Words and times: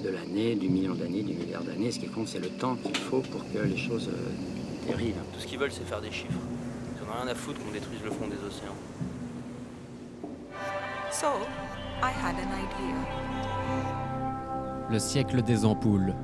de 0.00 0.10
l'année, 0.10 0.54
du 0.54 0.68
million 0.68 0.94
d'années, 0.94 1.22
du 1.22 1.34
milliard 1.34 1.62
d'années. 1.62 1.90
Ce 1.90 1.98
qui 1.98 2.08
compte, 2.08 2.28
c'est 2.28 2.38
le 2.38 2.48
temps 2.48 2.76
qu'il 2.76 2.96
faut 2.96 3.20
pour 3.20 3.42
que 3.52 3.58
les 3.58 3.76
choses 3.76 4.08
euh, 4.08 4.86
dérivent. 4.86 5.22
Tout 5.32 5.40
ce 5.40 5.46
qu'ils 5.46 5.58
veulent, 5.58 5.72
c'est 5.72 5.84
faire 5.86 6.00
des 6.00 6.10
chiffres. 6.10 6.32
Ils 6.32 7.06
n'en 7.06 7.12
ont 7.12 7.22
rien 7.22 7.30
à 7.30 7.34
foutre 7.34 7.60
qu'on 7.62 7.72
détruise 7.72 8.00
le 8.04 8.10
fond 8.10 8.26
des 8.26 8.36
océans. 8.46 8.76
So, 11.12 11.26
I 12.02 12.10
had 12.10 12.36
an 12.36 12.50
idea. 12.56 12.96
Le 14.90 14.98
siècle 14.98 15.42
des 15.42 15.64
ampoules. 15.64 16.14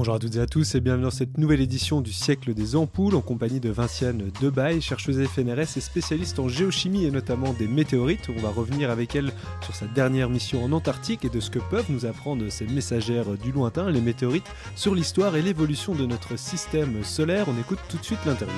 Bonjour 0.00 0.14
à 0.14 0.18
toutes 0.18 0.36
et 0.36 0.40
à 0.40 0.46
tous 0.46 0.74
et 0.74 0.80
bienvenue 0.80 1.04
dans 1.04 1.10
cette 1.10 1.36
nouvelle 1.36 1.60
édition 1.60 2.00
du 2.00 2.10
siècle 2.10 2.54
des 2.54 2.74
ampoules 2.74 3.14
en 3.14 3.20
compagnie 3.20 3.60
de 3.60 3.68
Vinciane 3.68 4.30
Debaille, 4.40 4.80
chercheuse 4.80 5.22
FNRS 5.28 5.76
et 5.76 5.80
spécialiste 5.82 6.38
en 6.38 6.48
géochimie 6.48 7.04
et 7.04 7.10
notamment 7.10 7.52
des 7.52 7.68
météorites. 7.68 8.30
On 8.34 8.40
va 8.40 8.48
revenir 8.48 8.88
avec 8.88 9.14
elle 9.14 9.30
sur 9.60 9.74
sa 9.74 9.84
dernière 9.84 10.30
mission 10.30 10.64
en 10.64 10.72
Antarctique 10.72 11.26
et 11.26 11.28
de 11.28 11.38
ce 11.38 11.50
que 11.50 11.58
peuvent 11.58 11.90
nous 11.90 12.06
apprendre 12.06 12.48
ces 12.48 12.66
messagères 12.66 13.36
du 13.36 13.52
lointain, 13.52 13.90
les 13.90 14.00
météorites, 14.00 14.50
sur 14.74 14.94
l'histoire 14.94 15.36
et 15.36 15.42
l'évolution 15.42 15.94
de 15.94 16.06
notre 16.06 16.38
système 16.38 17.04
solaire. 17.04 17.48
On 17.48 17.60
écoute 17.60 17.80
tout 17.90 17.98
de 17.98 18.04
suite 18.04 18.24
l'interview. 18.24 18.56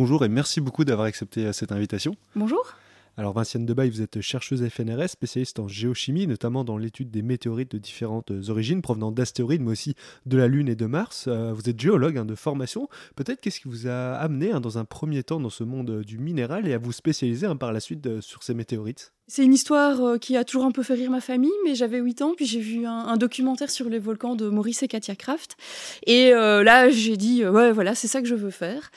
Bonjour 0.00 0.24
et 0.24 0.30
merci 0.30 0.62
beaucoup 0.62 0.86
d'avoir 0.86 1.06
accepté 1.06 1.44
euh, 1.44 1.52
cette 1.52 1.72
invitation. 1.72 2.16
Bonjour. 2.34 2.72
Alors 3.18 3.34
Vinciane 3.34 3.66
Debaille, 3.66 3.90
vous 3.90 4.00
êtes 4.00 4.22
chercheuse 4.22 4.66
FNRS, 4.66 5.08
spécialiste 5.08 5.58
en 5.58 5.68
géochimie, 5.68 6.26
notamment 6.26 6.64
dans 6.64 6.78
l'étude 6.78 7.10
des 7.10 7.20
météorites 7.20 7.72
de 7.72 7.76
différentes 7.76 8.32
origines, 8.48 8.80
provenant 8.80 9.12
d'astéroïdes, 9.12 9.60
mais 9.60 9.72
aussi 9.72 9.96
de 10.24 10.38
la 10.38 10.48
Lune 10.48 10.70
et 10.70 10.74
de 10.74 10.86
Mars. 10.86 11.26
Euh, 11.28 11.52
vous 11.52 11.68
êtes 11.68 11.78
géologue 11.78 12.16
hein, 12.16 12.24
de 12.24 12.34
formation. 12.34 12.88
Peut-être 13.14 13.42
qu'est-ce 13.42 13.60
qui 13.60 13.68
vous 13.68 13.88
a 13.88 14.14
amené 14.14 14.52
hein, 14.52 14.62
dans 14.62 14.78
un 14.78 14.86
premier 14.86 15.22
temps 15.22 15.38
dans 15.38 15.50
ce 15.50 15.64
monde 15.64 16.00
du 16.00 16.16
minéral 16.16 16.66
et 16.66 16.72
à 16.72 16.78
vous 16.78 16.92
spécialiser 16.92 17.46
hein, 17.46 17.56
par 17.56 17.70
la 17.70 17.80
suite 17.80 18.06
euh, 18.06 18.22
sur 18.22 18.42
ces 18.42 18.54
météorites? 18.54 19.12
C'est 19.30 19.44
une 19.44 19.54
histoire 19.54 20.04
euh, 20.04 20.18
qui 20.18 20.36
a 20.36 20.42
toujours 20.42 20.64
un 20.64 20.72
peu 20.72 20.82
fait 20.82 20.94
rire 20.94 21.08
ma 21.08 21.20
famille, 21.20 21.52
mais 21.64 21.76
j'avais 21.76 21.98
8 21.98 22.22
ans, 22.22 22.32
puis 22.36 22.46
j'ai 22.46 22.58
vu 22.58 22.84
un, 22.84 23.16
documentaire 23.16 23.70
sur 23.70 23.88
les 23.88 24.00
volcans 24.00 24.34
de 24.34 24.48
Maurice 24.48 24.82
et 24.82 24.88
Katia 24.88 25.14
Kraft. 25.14 25.56
Et 26.04 26.34
euh, 26.34 26.64
là, 26.64 26.90
j'ai 26.90 27.16
dit, 27.16 27.44
euh, 27.44 27.52
ouais, 27.52 27.70
voilà, 27.70 27.94
c'est 27.94 28.08
ça 28.08 28.22
que 28.22 28.26
je 28.26 28.34
veux 28.34 28.50
faire. 28.50 28.90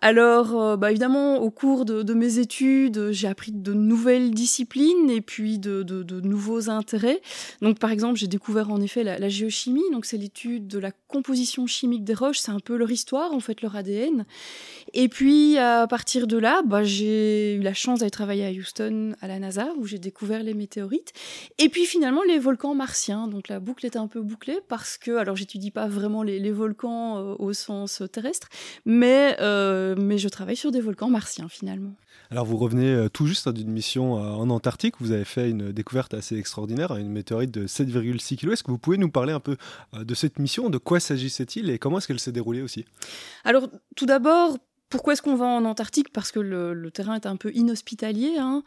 Alors, 0.00 0.76
bah, 0.76 0.90
évidemment, 0.90 1.38
au 1.38 1.50
cours 1.50 1.84
de, 1.84 2.14
mes 2.14 2.38
études, 2.38 3.10
j'ai 3.10 3.26
appris 3.26 3.50
de 3.50 3.72
nouvelles 3.72 4.30
disciplines 4.30 5.10
et 5.10 5.20
puis 5.20 5.58
de, 5.58 5.82
nouveaux 6.20 6.70
intérêts. 6.70 7.20
Donc, 7.62 7.80
par 7.80 7.90
exemple, 7.90 8.16
j'ai 8.16 8.28
découvert 8.28 8.70
en 8.70 8.80
effet 8.80 9.02
la, 9.02 9.28
géochimie. 9.28 9.82
Donc, 9.90 10.04
c'est 10.04 10.16
l'étude 10.16 10.68
de 10.68 10.78
la 10.78 10.92
composition 11.08 11.66
chimique 11.66 12.04
des 12.04 12.14
roches. 12.14 12.38
C'est 12.38 12.52
un 12.52 12.60
peu 12.60 12.76
leur 12.76 12.92
histoire, 12.92 13.32
en 13.32 13.40
fait, 13.40 13.60
leur 13.60 13.74
ADN. 13.74 14.24
Et 14.94 15.08
puis, 15.08 15.58
à 15.58 15.88
partir 15.88 16.28
de 16.28 16.36
là, 16.36 16.62
bah, 16.64 16.84
j'ai 16.84 17.54
eu 17.54 17.60
la 17.60 17.74
chance 17.74 17.98
d'aller 17.98 18.12
travailler 18.12 18.46
à 18.46 18.50
Houston, 18.50 19.16
à 19.20 19.26
la 19.26 19.40
NASA, 19.40 19.66
où 19.78 19.86
j'ai 19.86 19.98
découvert 19.98 20.42
les 20.42 20.54
météorites. 20.54 21.12
Et 21.58 21.68
puis 21.68 21.86
finalement 21.86 22.22
les 22.22 22.38
volcans 22.38 22.74
martiens. 22.74 23.28
Donc 23.28 23.48
la 23.48 23.60
boucle 23.60 23.86
est 23.86 23.96
un 23.96 24.06
peu 24.06 24.20
bouclée 24.20 24.58
parce 24.68 24.98
que, 24.98 25.16
alors 25.16 25.36
j'étudie 25.36 25.70
pas 25.70 25.88
vraiment 25.88 26.22
les, 26.22 26.50
volcans 26.50 27.18
euh, 27.18 27.34
au 27.38 27.52
sens 27.52 28.02
terrestre, 28.12 28.48
mais, 28.84 29.36
euh, 29.40 29.94
mais 29.98 30.18
je 30.18 30.28
travaille 30.28 30.56
sur 30.56 30.70
des 30.70 30.80
volcans 30.80 31.10
martiens 31.10 31.48
finalement. 31.48 31.94
Alors 32.30 32.44
vous 32.44 32.56
revenez 32.56 32.92
euh, 32.92 33.08
tout 33.08 33.26
juste 33.26 33.48
d'une 33.48 33.70
mission 33.70 34.14
en 34.14 34.50
Antarctique, 34.50 34.94
vous 35.00 35.12
avez 35.12 35.24
fait 35.24 35.50
une 35.50 35.72
découverte 35.72 36.14
assez 36.14 36.36
extraordinaire, 36.36 36.94
une 36.96 37.10
météorite 37.10 37.50
de 37.50 37.66
7,6 37.66 38.36
kg. 38.36 38.52
Est-ce 38.52 38.62
que 38.62 38.70
vous 38.70 38.78
pouvez 38.78 38.98
nous 38.98 39.10
parler 39.10 39.32
un 39.32 39.40
peu 39.40 39.56
de 39.94 40.14
cette 40.14 40.38
mission, 40.38 40.70
de 40.70 40.78
quoi 40.78 41.00
s'agissait-il? 41.00 41.70
Et 41.70 41.78
comment 41.78 41.98
est-ce 41.98 42.08
qu'elle 42.08 42.20
s'est 42.20 42.32
déroulée 42.32 42.62
aussi? 42.62 42.84
Alors 43.44 43.68
tout 43.96 44.06
d'abord, 44.06 44.58
pourquoi 44.88 45.12
est-ce 45.12 45.22
qu'on 45.22 45.34
va 45.34 45.46
en 45.46 45.64
Antarctique? 45.64 46.12
Parce 46.12 46.32
que 46.32 46.40
le, 46.40 46.90
terrain 46.90 47.14
est 47.14 47.26
un 47.26 47.36
peu 47.36 47.52
inhospitalier. 47.54 48.36
Hein. 48.38 48.62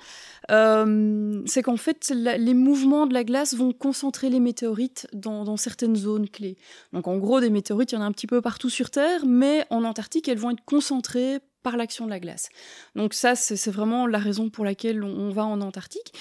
Euh, 0.51 1.41
c'est 1.45 1.63
qu'en 1.63 1.77
fait, 1.77 2.11
les 2.15 2.53
mouvements 2.53 3.07
de 3.07 3.13
la 3.13 3.23
glace 3.23 3.55
vont 3.55 3.73
concentrer 3.73 4.29
les 4.29 4.39
météorites 4.39 5.07
dans, 5.13 5.57
certaines 5.57 5.95
zones 5.95 6.29
clés. 6.29 6.57
Donc 6.93 7.07
en 7.07 7.17
gros, 7.17 7.39
des 7.39 7.49
météorites, 7.49 7.91
il 7.91 7.95
y 7.95 7.97
en 7.97 8.01
a 8.01 8.05
un 8.05 8.11
petit 8.11 8.27
peu 8.27 8.41
partout 8.41 8.69
sur 8.69 8.89
Terre, 8.89 9.25
mais 9.25 9.65
en 9.69 9.83
Antarctique, 9.83 10.27
elles 10.27 10.37
vont 10.37 10.51
être 10.51 10.63
concentrées 10.65 11.39
par 11.63 11.77
l'action 11.77 12.05
de 12.05 12.11
la 12.11 12.19
glace. 12.19 12.49
Donc 12.95 13.13
ça, 13.13 13.35
c'est 13.35 13.71
vraiment 13.71 14.07
la 14.07 14.19
raison 14.19 14.49
pour 14.49 14.65
laquelle 14.65 15.03
on, 15.03 15.29
va 15.29 15.45
en 15.45 15.61
Antarctique. 15.61 16.13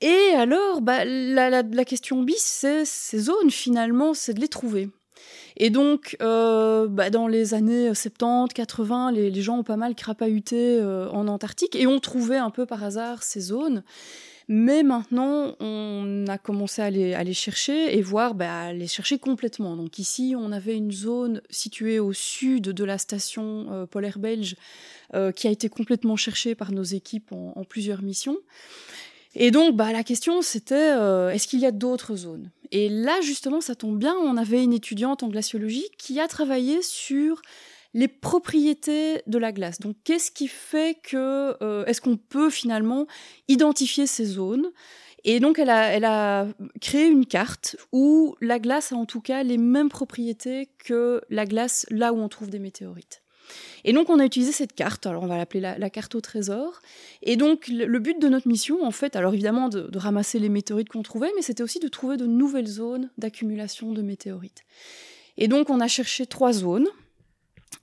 Et 0.00 0.34
alors, 0.34 0.80
bah, 0.80 1.04
la, 1.04 1.62
la 1.62 1.84
question 1.84 2.22
bis, 2.22 2.42
c'est 2.42 2.84
ces 2.86 3.18
zones, 3.18 3.50
finalement, 3.50 4.14
c'est 4.14 4.32
de 4.32 4.40
les 4.40 4.48
trouver. 4.48 4.88
Et 5.62 5.68
donc, 5.68 6.16
euh, 6.22 6.86
bah, 6.88 7.10
dans 7.10 7.28
les 7.28 7.52
années 7.52 7.94
70, 7.94 8.54
80, 8.54 9.12
les, 9.12 9.42
gens 9.42 9.58
ont 9.58 9.62
pas 9.62 9.76
mal 9.76 9.94
crapahuté 9.94 10.56
euh, 10.56 11.10
en 11.10 11.28
Antarctique 11.28 11.76
et 11.76 11.86
ont 11.86 12.00
trouvé 12.00 12.38
un 12.38 12.48
peu 12.48 12.64
par 12.64 12.82
hasard 12.82 13.22
ces 13.22 13.40
zones. 13.40 13.82
Mais 14.48 14.82
maintenant, 14.82 15.56
on 15.60 16.24
a 16.28 16.38
commencé 16.38 16.80
à 16.80 16.88
les, 16.88 17.34
chercher 17.34 17.94
et 17.96 18.00
voir, 18.00 18.34
bah, 18.34 18.62
à 18.62 18.72
les 18.72 18.86
chercher 18.86 19.18
complètement. 19.18 19.76
Donc 19.76 19.98
ici, 19.98 20.34
on 20.36 20.50
avait 20.50 20.74
une 20.74 20.92
zone 20.92 21.42
située 21.50 21.98
au 21.98 22.14
sud 22.14 22.70
de 22.70 22.84
la 22.84 22.96
station 22.96 23.66
euh, 23.70 23.86
polaire 23.86 24.18
belge 24.18 24.56
qui 25.34 25.48
a 25.48 25.50
été 25.50 25.68
complètement 25.68 26.14
cherchée 26.14 26.54
par 26.54 26.70
nos 26.70 26.84
équipes 26.84 27.32
en 27.32 27.64
plusieurs 27.64 28.00
missions. 28.00 28.38
Et 29.34 29.50
donc, 29.50 29.76
bah, 29.76 29.92
la 29.92 30.02
question, 30.02 30.42
c'était 30.42 30.90
est-ce 31.34 31.46
qu'il 31.46 31.60
y 31.60 31.66
a 31.66 31.72
d'autres 31.72 32.16
zones? 32.16 32.50
Et 32.72 32.88
là, 32.88 33.20
justement, 33.20 33.60
ça 33.60 33.74
tombe 33.74 33.98
bien, 33.98 34.14
on 34.14 34.36
avait 34.36 34.62
une 34.62 34.72
étudiante 34.72 35.22
en 35.22 35.28
glaciologie 35.28 35.86
qui 35.98 36.20
a 36.20 36.28
travaillé 36.28 36.82
sur 36.82 37.42
les 37.94 38.08
propriétés 38.08 39.22
de 39.26 39.38
la 39.38 39.52
glace. 39.52 39.80
Donc, 39.80 39.96
qu'est-ce 40.04 40.30
qui 40.30 40.48
fait 40.48 40.98
que, 41.02 41.56
euh, 41.62 41.84
est-ce 41.86 42.00
qu'on 42.00 42.16
peut 42.16 42.50
finalement 42.50 43.06
identifier 43.48 44.06
ces 44.06 44.24
zones? 44.24 44.70
Et 45.24 45.40
donc, 45.40 45.58
elle 45.58 45.70
a, 45.70 45.88
elle 45.88 46.04
a 46.04 46.46
créé 46.80 47.06
une 47.06 47.26
carte 47.26 47.76
où 47.92 48.36
la 48.40 48.58
glace 48.58 48.92
a 48.92 48.96
en 48.96 49.06
tout 49.06 49.20
cas 49.20 49.42
les 49.42 49.58
mêmes 49.58 49.88
propriétés 49.88 50.70
que 50.78 51.20
la 51.28 51.44
glace 51.44 51.84
là 51.90 52.12
où 52.12 52.18
on 52.18 52.28
trouve 52.28 52.50
des 52.50 52.58
météorites. 52.58 53.22
Et 53.84 53.92
donc, 53.92 54.10
on 54.10 54.18
a 54.18 54.24
utilisé 54.24 54.52
cette 54.52 54.74
carte, 54.74 55.06
alors 55.06 55.22
on 55.22 55.26
va 55.26 55.36
l'appeler 55.36 55.60
la, 55.60 55.90
carte 55.90 56.14
au 56.14 56.20
trésor. 56.20 56.80
Et 57.22 57.36
donc, 57.36 57.68
le, 57.68 57.98
but 57.98 58.20
de 58.20 58.28
notre 58.28 58.48
mission, 58.48 58.84
en 58.84 58.90
fait, 58.90 59.16
alors 59.16 59.32
évidemment 59.32 59.68
de, 59.68 59.82
de 59.82 59.98
ramasser 59.98 60.38
les 60.38 60.48
météorites 60.48 60.88
qu'on 60.88 61.02
trouvait, 61.02 61.30
mais 61.36 61.42
c'était 61.42 61.62
aussi 61.62 61.78
de 61.78 61.88
trouver 61.88 62.16
de 62.16 62.26
nouvelles 62.26 62.66
zones 62.66 63.10
d'accumulation 63.18 63.92
de 63.92 64.02
météorites. 64.02 64.64
Et 65.38 65.48
donc, 65.48 65.70
on 65.70 65.80
a 65.80 65.88
cherché 65.88 66.26
trois 66.26 66.52
zones. 66.52 66.86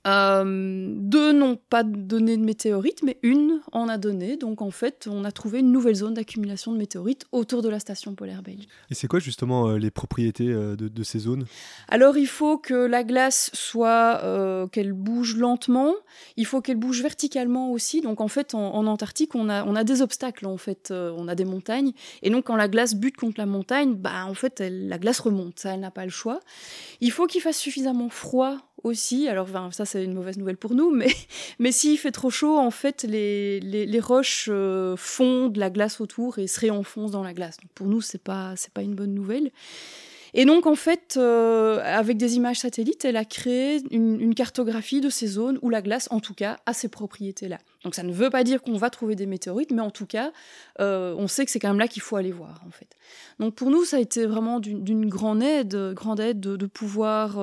Euh, 0.06 0.92
deux 0.94 1.32
n'ont 1.32 1.56
pas 1.56 1.82
donné 1.82 2.36
de 2.36 2.42
météorites, 2.42 3.02
mais 3.02 3.18
une 3.22 3.60
en 3.72 3.88
a 3.88 3.98
donné. 3.98 4.36
Donc 4.36 4.62
en 4.62 4.70
fait, 4.70 5.08
on 5.10 5.24
a 5.24 5.32
trouvé 5.32 5.60
une 5.60 5.72
nouvelle 5.72 5.96
zone 5.96 6.14
d'accumulation 6.14 6.72
de 6.72 6.78
météorites 6.78 7.26
autour 7.32 7.62
de 7.62 7.68
la 7.68 7.80
station 7.80 8.14
polaire 8.14 8.42
belge. 8.42 8.64
Et 8.90 8.94
c'est 8.94 9.08
quoi 9.08 9.18
justement 9.18 9.68
euh, 9.68 9.78
les 9.78 9.90
propriétés 9.90 10.48
euh, 10.48 10.76
de, 10.76 11.02
ces 11.02 11.18
zones? 11.18 11.46
Alors 11.88 12.16
il 12.16 12.26
faut 12.26 12.58
que 12.58 12.74
la 12.74 13.04
glace 13.04 13.50
soit 13.54 14.68
qu'elle 14.72 14.92
bouge 14.92 15.36
lentement. 15.36 15.94
Il 16.36 16.46
faut 16.46 16.60
qu'elle 16.60 16.76
bouge 16.76 17.02
verticalement 17.02 17.72
aussi. 17.72 18.00
Donc 18.00 18.20
en 18.20 18.28
fait, 18.28 18.54
en, 18.54 18.86
Antarctique, 18.86 19.34
on 19.34 19.48
a, 19.48 19.64
on 19.64 19.74
a 19.74 19.84
des 19.84 20.02
obstacles. 20.02 20.46
En 20.46 20.56
fait, 20.56 20.90
on 20.90 21.28
a 21.28 21.34
des 21.34 21.44
montagnes. 21.44 21.92
Et 22.22 22.30
donc 22.30 22.46
quand 22.46 22.56
la 22.56 22.68
glace 22.68 22.94
bute 22.94 23.16
contre 23.16 23.38
la 23.38 23.46
montagne, 23.46 23.94
bah 23.94 24.26
en 24.26 24.34
fait, 24.34 24.60
la 24.60 24.98
glace 24.98 25.20
remonte. 25.20 25.58
Ça, 25.58 25.74
elle 25.74 25.80
n'a 25.80 25.90
pas 25.90 26.04
le 26.04 26.10
choix. 26.10 26.40
Il 27.00 27.10
faut 27.10 27.26
qu'il 27.26 27.40
fasse 27.40 27.58
suffisamment 27.58 28.08
froid 28.08 28.58
aussi. 28.84 29.28
Alors 29.28 29.48
ça 29.72 29.84
c'est 29.84 30.04
une 30.04 30.14
mauvaise 30.14 30.38
nouvelle 30.38 30.56
pour 30.56 30.74
nous, 30.74 30.90
mais, 30.90 31.08
mais 31.58 31.72
s'il 31.72 31.98
fait 31.98 32.12
trop 32.12 32.30
chaud, 32.30 32.58
en 32.58 32.70
fait 32.70 33.04
les, 33.04 33.60
les, 33.60 34.00
roches 34.00 34.48
euh, 34.50 34.96
fondent 34.96 35.56
la 35.56 35.70
glace 35.70 36.00
autour 36.00 36.38
et 36.38 36.46
se 36.46 36.60
réenfoncent 36.60 37.12
dans 37.12 37.22
la 37.24 37.34
glace. 37.34 37.56
Donc 37.58 37.70
pour 37.74 37.86
nous 37.86 38.00
c'est 38.00 38.22
pas 38.22 38.54
pas 38.74 38.82
une 38.82 38.94
bonne 38.94 39.14
nouvelle. 39.14 39.50
Et 40.34 40.44
donc, 40.44 40.66
en 40.66 40.74
fait, 40.74 41.16
euh, 41.16 41.80
avec 41.82 42.16
des 42.16 42.36
images 42.36 42.58
satellites, 42.58 43.04
elle 43.04 43.16
a 43.16 43.24
créé 43.24 43.82
une, 43.90 44.34
cartographie 44.34 45.00
de 45.00 45.08
ces 45.08 45.26
zones 45.26 45.58
où 45.62 45.70
la 45.70 45.82
glace, 45.82 46.06
en 46.10 46.20
tout 46.20 46.34
cas, 46.34 46.58
a 46.66 46.72
ces 46.72 46.88
propriétés-là. 46.88 47.58
Donc, 47.84 47.94
ça 47.94 48.02
ne 48.02 48.12
veut 48.12 48.30
pas 48.30 48.44
dire 48.44 48.62
qu'on 48.62 48.76
va 48.76 48.90
trouver 48.90 49.16
des 49.16 49.26
météorites, 49.26 49.72
mais 49.72 49.80
en 49.80 49.90
tout 49.90 50.06
cas, 50.06 50.32
euh, 50.80 51.14
on 51.16 51.28
sait 51.28 51.44
que 51.44 51.50
c'est 51.50 51.58
quand 51.58 51.68
même 51.68 51.78
là 51.78 51.88
qu'il 51.88 52.02
faut 52.02 52.16
aller 52.16 52.32
voir, 52.32 52.62
en 52.66 52.70
fait. 52.70 52.88
Donc, 53.40 53.54
pour 53.54 53.70
nous, 53.70 53.84
ça 53.84 53.96
a 53.96 54.00
été 54.00 54.26
vraiment 54.26 54.60
d'une 54.60 55.08
grande 55.08 55.42
aide, 55.42 55.92
grande 55.94 56.20
aide 56.20 56.40
de, 56.40 56.66
pouvoir 56.66 57.38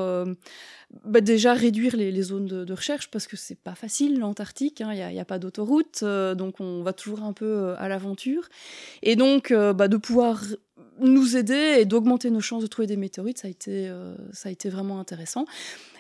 bah, 1.04 1.22
déjà 1.22 1.54
réduire 1.54 1.96
les, 1.96 2.22
zones 2.22 2.46
de, 2.46 2.74
recherche, 2.74 3.10
parce 3.10 3.28
que 3.28 3.36
c'est 3.36 3.58
pas 3.58 3.76
facile, 3.76 4.20
l'Antarctique, 4.20 4.80
il 4.80 4.84
hein, 4.84 5.12
n'y 5.12 5.20
a, 5.20 5.26
pas 5.26 5.40
d'autoroute, 5.40 6.02
euh, 6.04 6.36
donc 6.36 6.60
on 6.60 6.82
va 6.84 6.94
toujours 6.94 7.24
un 7.24 7.34
peu 7.34 7.46
euh, 7.46 7.76
à 7.78 7.88
l'aventure. 7.90 8.48
Et 9.04 9.16
donc, 9.16 9.52
euh, 9.52 9.74
bah, 9.74 9.88
de 9.88 9.98
pouvoir 9.98 10.44
nous 11.00 11.36
aider 11.36 11.78
et 11.80 11.86
d'augmenter 11.86 12.30
nos 12.30 12.40
chances 12.40 12.64
de 12.64 12.68
trouver 12.68 12.88
des 12.88 12.96
météorites, 12.96 13.40
ça 13.40 13.48
a 13.48 13.52
été, 13.52 13.92
ça 14.32 14.48
a 14.48 14.52
été 14.52 14.70
vraiment 14.70 15.02
intéressant. 15.02 15.46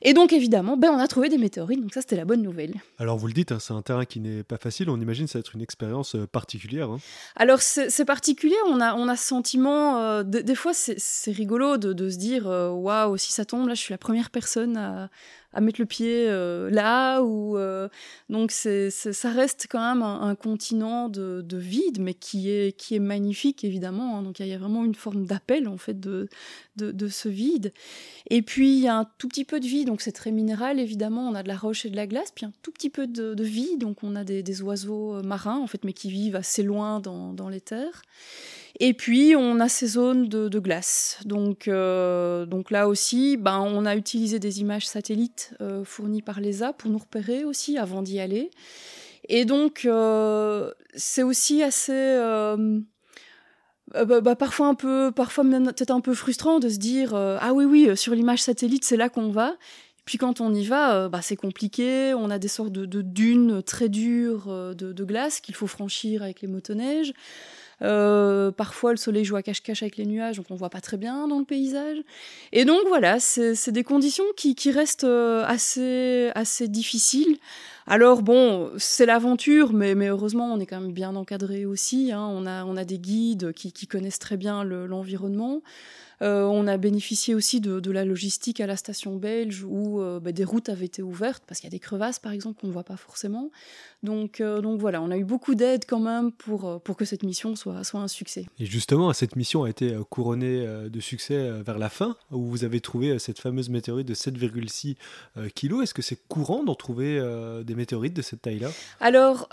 Et 0.07 0.13
donc 0.13 0.34
évidemment, 0.34 0.78
ben, 0.78 0.92
on 0.92 1.00
a 1.00 1.07
trouvé 1.07 1.30
des 1.30 1.40
météorites, 1.40 1.81
donc 1.81 1.92
ça 1.92 2.02
c'était 2.02 2.16
la 2.16 2.25
bonne 2.25 2.44
nouvelle. 2.44 2.75
Alors 3.00 3.18
vous 3.18 3.25
le 3.25 3.34
dites, 3.34 3.52
hein, 3.52 3.57
c'est 3.60 3.74
un 3.74 3.81
terrain 3.81 4.06
qui 4.06 4.19
n'est 4.19 4.44
pas 4.44 4.57
facile, 4.57 4.92
on 4.92 5.02
imagine 5.02 5.25
ça 5.25 5.40
va 5.40 5.42
être 5.42 5.56
une 5.56 5.63
expérience 5.63 6.13
euh, 6.13 6.28
particulière. 6.28 6.92
Hein. 6.92 7.00
Alors 7.36 7.60
c'est 7.60 8.06
particulier, 8.06 8.56
on 8.68 8.80
a, 8.81 8.94
on 8.94 9.07
a 9.07 9.16
ce 9.16 9.25
sentiment, 9.25 9.98
euh, 9.98 10.22
de, 10.22 10.42
des 10.42 10.54
fois 10.54 10.74
c'est 10.75 11.31
rigolo 11.31 11.78
de, 11.78 11.92
de, 11.92 12.10
se 12.12 12.18
dire, 12.18 12.46
waouh, 12.46 13.10
wow, 13.10 13.18
si 13.18 13.34
ça 13.34 13.46
tombe, 13.46 13.68
là 13.68 13.74
je 13.74 13.81
suis 13.81 13.94
la 13.94 13.98
première 13.98 14.30
personne 14.30 14.78
à, 14.78 15.10
à 15.56 15.62
mettre 15.62 15.80
le 15.80 15.86
pied 15.86 16.28
euh, 16.28 16.69
là 16.69 17.22
ou 17.22 17.57
euh, 17.57 17.88
donc 18.30 18.52
c'est 18.52 18.92
ça 18.92 19.31
reste 19.31 19.68
quand 19.69 19.80
même 19.80 20.04
un, 20.04 20.22
un 20.22 20.36
continent 20.36 21.10
de, 21.10 21.42
de, 21.42 21.57
vide 21.57 22.00
mais 22.00 22.13
qui 22.13 22.52
est 22.52 22.78
qui 22.78 22.96
est 22.96 23.00
magnifique 23.00 23.63
évidemment 23.63 24.18
hein. 24.18 24.22
donc 24.22 24.40
il 24.40 24.46
y, 24.46 24.50
y, 24.50 24.54
a 24.54 24.57
vraiment 24.57 24.84
une 24.84 24.96
forme 24.96 25.25
d'appel 25.25 25.68
en 25.68 25.78
fait 25.78 26.00
de, 26.00 26.28
de, 26.77 27.07
ce 27.07 27.30
vide 27.30 27.74
et 28.30 28.42
puis 28.42 28.77
il 28.77 28.81
y 28.81 28.88
a 28.88 28.98
un 28.98 29.07
tout 29.18 29.27
petit 29.27 29.45
peu 29.45 29.60
de 29.60 29.66
vie 29.66 29.86
donc 29.86 30.01
c'est 30.01 30.12
très 30.12 30.31
minéral 30.31 30.80
évidemment 30.80 31.27
on 31.27 31.36
a 31.36 31.44
de 31.44 31.48
la 31.48 31.56
roche 31.56 31.86
et 31.86 31.89
de 31.89 31.95
la 31.95 32.07
glace 32.07 32.31
puis 32.33 32.45
un 32.45 32.54
tout 32.62 32.72
petit 32.72 32.89
peu 32.89 33.07
de, 33.07 33.44
vie 33.44 33.77
donc 33.77 34.04
on 34.04 34.16
a 34.16 34.24
des, 34.24 34.62
oiseaux 34.62 35.22
marins 35.24 35.57
en 35.57 35.68
fait 35.68 35.83
mais 35.83 35.94
qui 35.94 36.10
vivent 36.10 36.36
assez 36.36 36.63
loin 36.63 37.00
dans, 37.00 37.50
les 37.50 37.62
terres 37.62 38.01
et 38.80 38.94
puis, 38.94 39.36
on 39.38 39.60
a 39.60 39.69
ces 39.69 39.88
zones 39.88 40.27
de, 40.27 40.60
glace. 40.60 41.19
Donc, 41.25 41.68
euh, 41.68 42.45
donc 42.45 42.72
là 42.72 42.88
aussi, 42.88 43.38
ben, 43.38 43.60
on 43.60 43.86
a 43.86 43.95
utilisé 43.95 44.39
des 44.39 44.60
images 44.60 44.86
satellites 44.88 45.54
euh, 45.62 45.86
fournies 45.86 46.21
par 46.21 46.42
l'ESA 46.42 46.74
pour 46.74 46.92
nous 46.92 46.98
repérer 46.98 47.45
aussi 47.45 47.78
avant 47.78 48.01
d'y 48.01 48.19
aller. 48.19 48.51
Et 49.30 49.45
donc, 49.45 49.86
euh, 49.86 50.71
c'est 50.94 51.24
aussi 51.24 51.63
assez... 51.63 51.92
Euh, 53.94 54.04
bah, 54.06 54.20
bah, 54.22 54.36
parfois 54.36 54.68
un 54.68 54.74
peu, 54.74 55.12
parfois 55.12 55.44
peut-être 55.44 55.92
un 55.92 56.02
peu 56.02 56.16
frustrant 56.16 56.60
de 56.60 56.70
se 56.70 56.78
dire 56.78 57.14
ah 57.14 57.54
oui 57.54 57.66
oui 57.66 57.96
sur 57.96 58.16
l'image 58.16 58.42
satellite 58.42 58.84
c'est 58.84 58.98
là 58.98 59.10
qu'on 59.10 59.30
va 59.30 59.56
puis 60.06 60.18
quand 60.18 60.40
on 60.40 60.54
y 60.54 60.66
va, 60.66 61.10
bah, 61.10 61.22
c'est 61.22 61.36
compliqué. 61.36 62.13
On 62.13 62.30
a 62.30 62.40
des 62.40 62.48
sortes 62.48 62.72
de, 62.72 63.02
dunes 63.02 63.62
très 63.63 63.90
dures 63.90 64.48
de, 64.48 64.94
de 64.94 65.04
glace 65.04 65.40
qu'il 65.40 65.56
faut 65.56 65.68
franchir 65.68 66.22
avec 66.24 66.42
les 66.42 66.48
motoneiges. 66.48 67.13
Euh, 67.81 68.52
parfois, 68.52 68.92
le 68.92 68.98
soleil 68.98 69.25
joue 69.25 69.36
à 69.36 69.44
cache-cache 69.44 69.84
avec 69.84 69.98
les 69.98 70.06
nuages, 70.06 70.38
donc 70.38 70.48
on 70.50 70.56
voit 70.56 70.69
pas 70.69 70.81
très 70.81 70.98
bien 70.98 71.28
dans 71.28 71.40
le 71.40 71.46
paysage. 71.46 71.98
Et 72.52 72.66
donc 72.66 72.81
voilà, 72.88 73.19
c'est 73.19 73.72
des 73.72 73.84
conditions 73.84 74.24
qui, 74.38 74.72
restent 74.72 75.04
euh, 75.04 75.44
assez, 75.46 76.68
difficiles. 76.68 77.38
Alors 77.88 78.22
bon, 78.22 78.72
c'est 78.78 79.06
l'aventure, 79.06 79.74
mais, 79.74 79.94
heureusement, 80.07 80.54
on 80.54 80.60
est 80.60 80.66
quand 80.66 80.81
même 80.81 80.94
bien 80.94 81.16
encadré 81.16 81.66
aussi. 81.66 82.12
Hein. 82.12 82.22
On, 82.22 82.46
a, 82.46 82.86
des 82.86 82.98
guides 82.98 83.54
qui, 83.54 83.88
connaissent 83.88 84.19
très 84.19 84.38
bien 84.38 84.63
l'environnement. 84.63 85.56
Le, 85.56 85.62
euh, 86.22 86.44
on 86.44 86.68
a 86.68 86.78
bénéficié 86.78 87.36
aussi 87.36 87.62
de, 87.62 87.80
de, 87.80 87.92
la 87.92 88.06
logistique 88.06 88.60
à 88.60 88.68
la 88.68 88.76
station 88.76 89.16
belge 89.16 89.66
où 89.68 90.02
euh, 90.02 90.20
bah, 90.20 90.32
des 90.32 90.44
routes 90.44 90.70
avaient 90.70 90.86
été 90.86 91.02
ouvertes 91.02 91.44
parce 91.48 91.60
qu'il 91.60 91.68
y 91.68 91.72
a 91.74 91.76
des 91.76 91.80
crevasses 91.80 92.20
par 92.20 92.32
exemple 92.32 92.60
qu'on 92.60 92.68
ne 92.68 92.72
voit 92.72 92.84
pas 92.84 92.98
forcément. 92.98 93.52
Donc, 94.04 94.40
euh, 94.40 94.62
donc 94.62 94.80
voilà, 94.80 95.02
on 95.02 95.10
a 95.12 95.18
eu 95.18 95.24
beaucoup 95.24 95.56
d'aide 95.56 95.86
quand 95.88 96.00
même 96.00 96.32
pour, 96.32 96.82
pour 96.82 96.96
que 96.96 97.06
cette 97.06 97.24
mission 97.24 97.56
soit, 97.56 97.84
soit 97.84 98.00
un 98.00 98.08
succès. 98.08 98.46
Et 98.60 98.66
justement, 98.66 99.12
cette 99.14 99.36
mission 99.36 99.64
a 99.64 99.70
été 99.70 99.98
couronnée 100.10 100.66
de 100.90 101.00
succès 101.00 101.52
vers 101.66 101.80
la 101.80 101.90
fin 101.90 102.16
où 102.32 102.46
vous 102.46 102.64
avez 102.64 102.82
trouvé 102.82 103.18
cette 103.20 103.40
fameuse 103.40 103.70
météorite 103.70 104.08
de 104.08 104.14
7,6 104.14 104.96
kg. 105.56 105.82
Est-ce 105.82 105.94
que 105.94 106.02
c'est 106.02 106.20
courant 106.28 106.64
d'en 106.64 106.76
trouver 106.76 107.20
des 107.66 107.76
météorites 107.76 108.14
de 108.14 108.22
cette 108.22 108.44
taille-là? 108.44 108.70
Alors, 109.00 109.50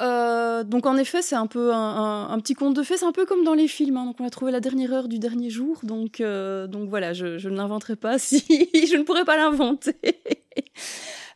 donc 0.67 0.87
en 0.87 0.97
effet, 0.97 1.23
c'est 1.23 1.37
un 1.37 1.47
peu 1.47 1.73
un, 1.73 1.79
un, 1.79 2.31
un, 2.31 2.41
petit 2.41 2.55
conte 2.55 2.77
de 2.77 2.83
fées, 2.83 2.97
c'est 2.97 3.07
un 3.07 3.13
peu 3.13 3.25
comme 3.25 3.45
dans 3.45 3.55
les 3.55 3.69
films. 3.69 3.97
Hein. 3.97 4.05
Donc 4.07 4.21
on 4.21 4.27
a 4.27 4.31
trouvé 4.31 4.53
la 4.53 4.61
dernière 4.61 4.93
heure 4.93 5.09
du 5.09 5.19
dernier 5.19 5.51
jour. 5.51 5.81
Donc 5.83 6.21
euh, 6.21 6.52
donc 6.67 6.89
voilà, 6.89 7.13
je, 7.13 7.49
ne 7.49 7.57
l'inventerai 7.57 7.97
pas 7.97 8.19
si 8.19 8.45
je 8.49 8.97
ne 8.97 9.03
pourrais 9.03 9.25
pas 9.25 9.37
l'inventer. 9.37 9.97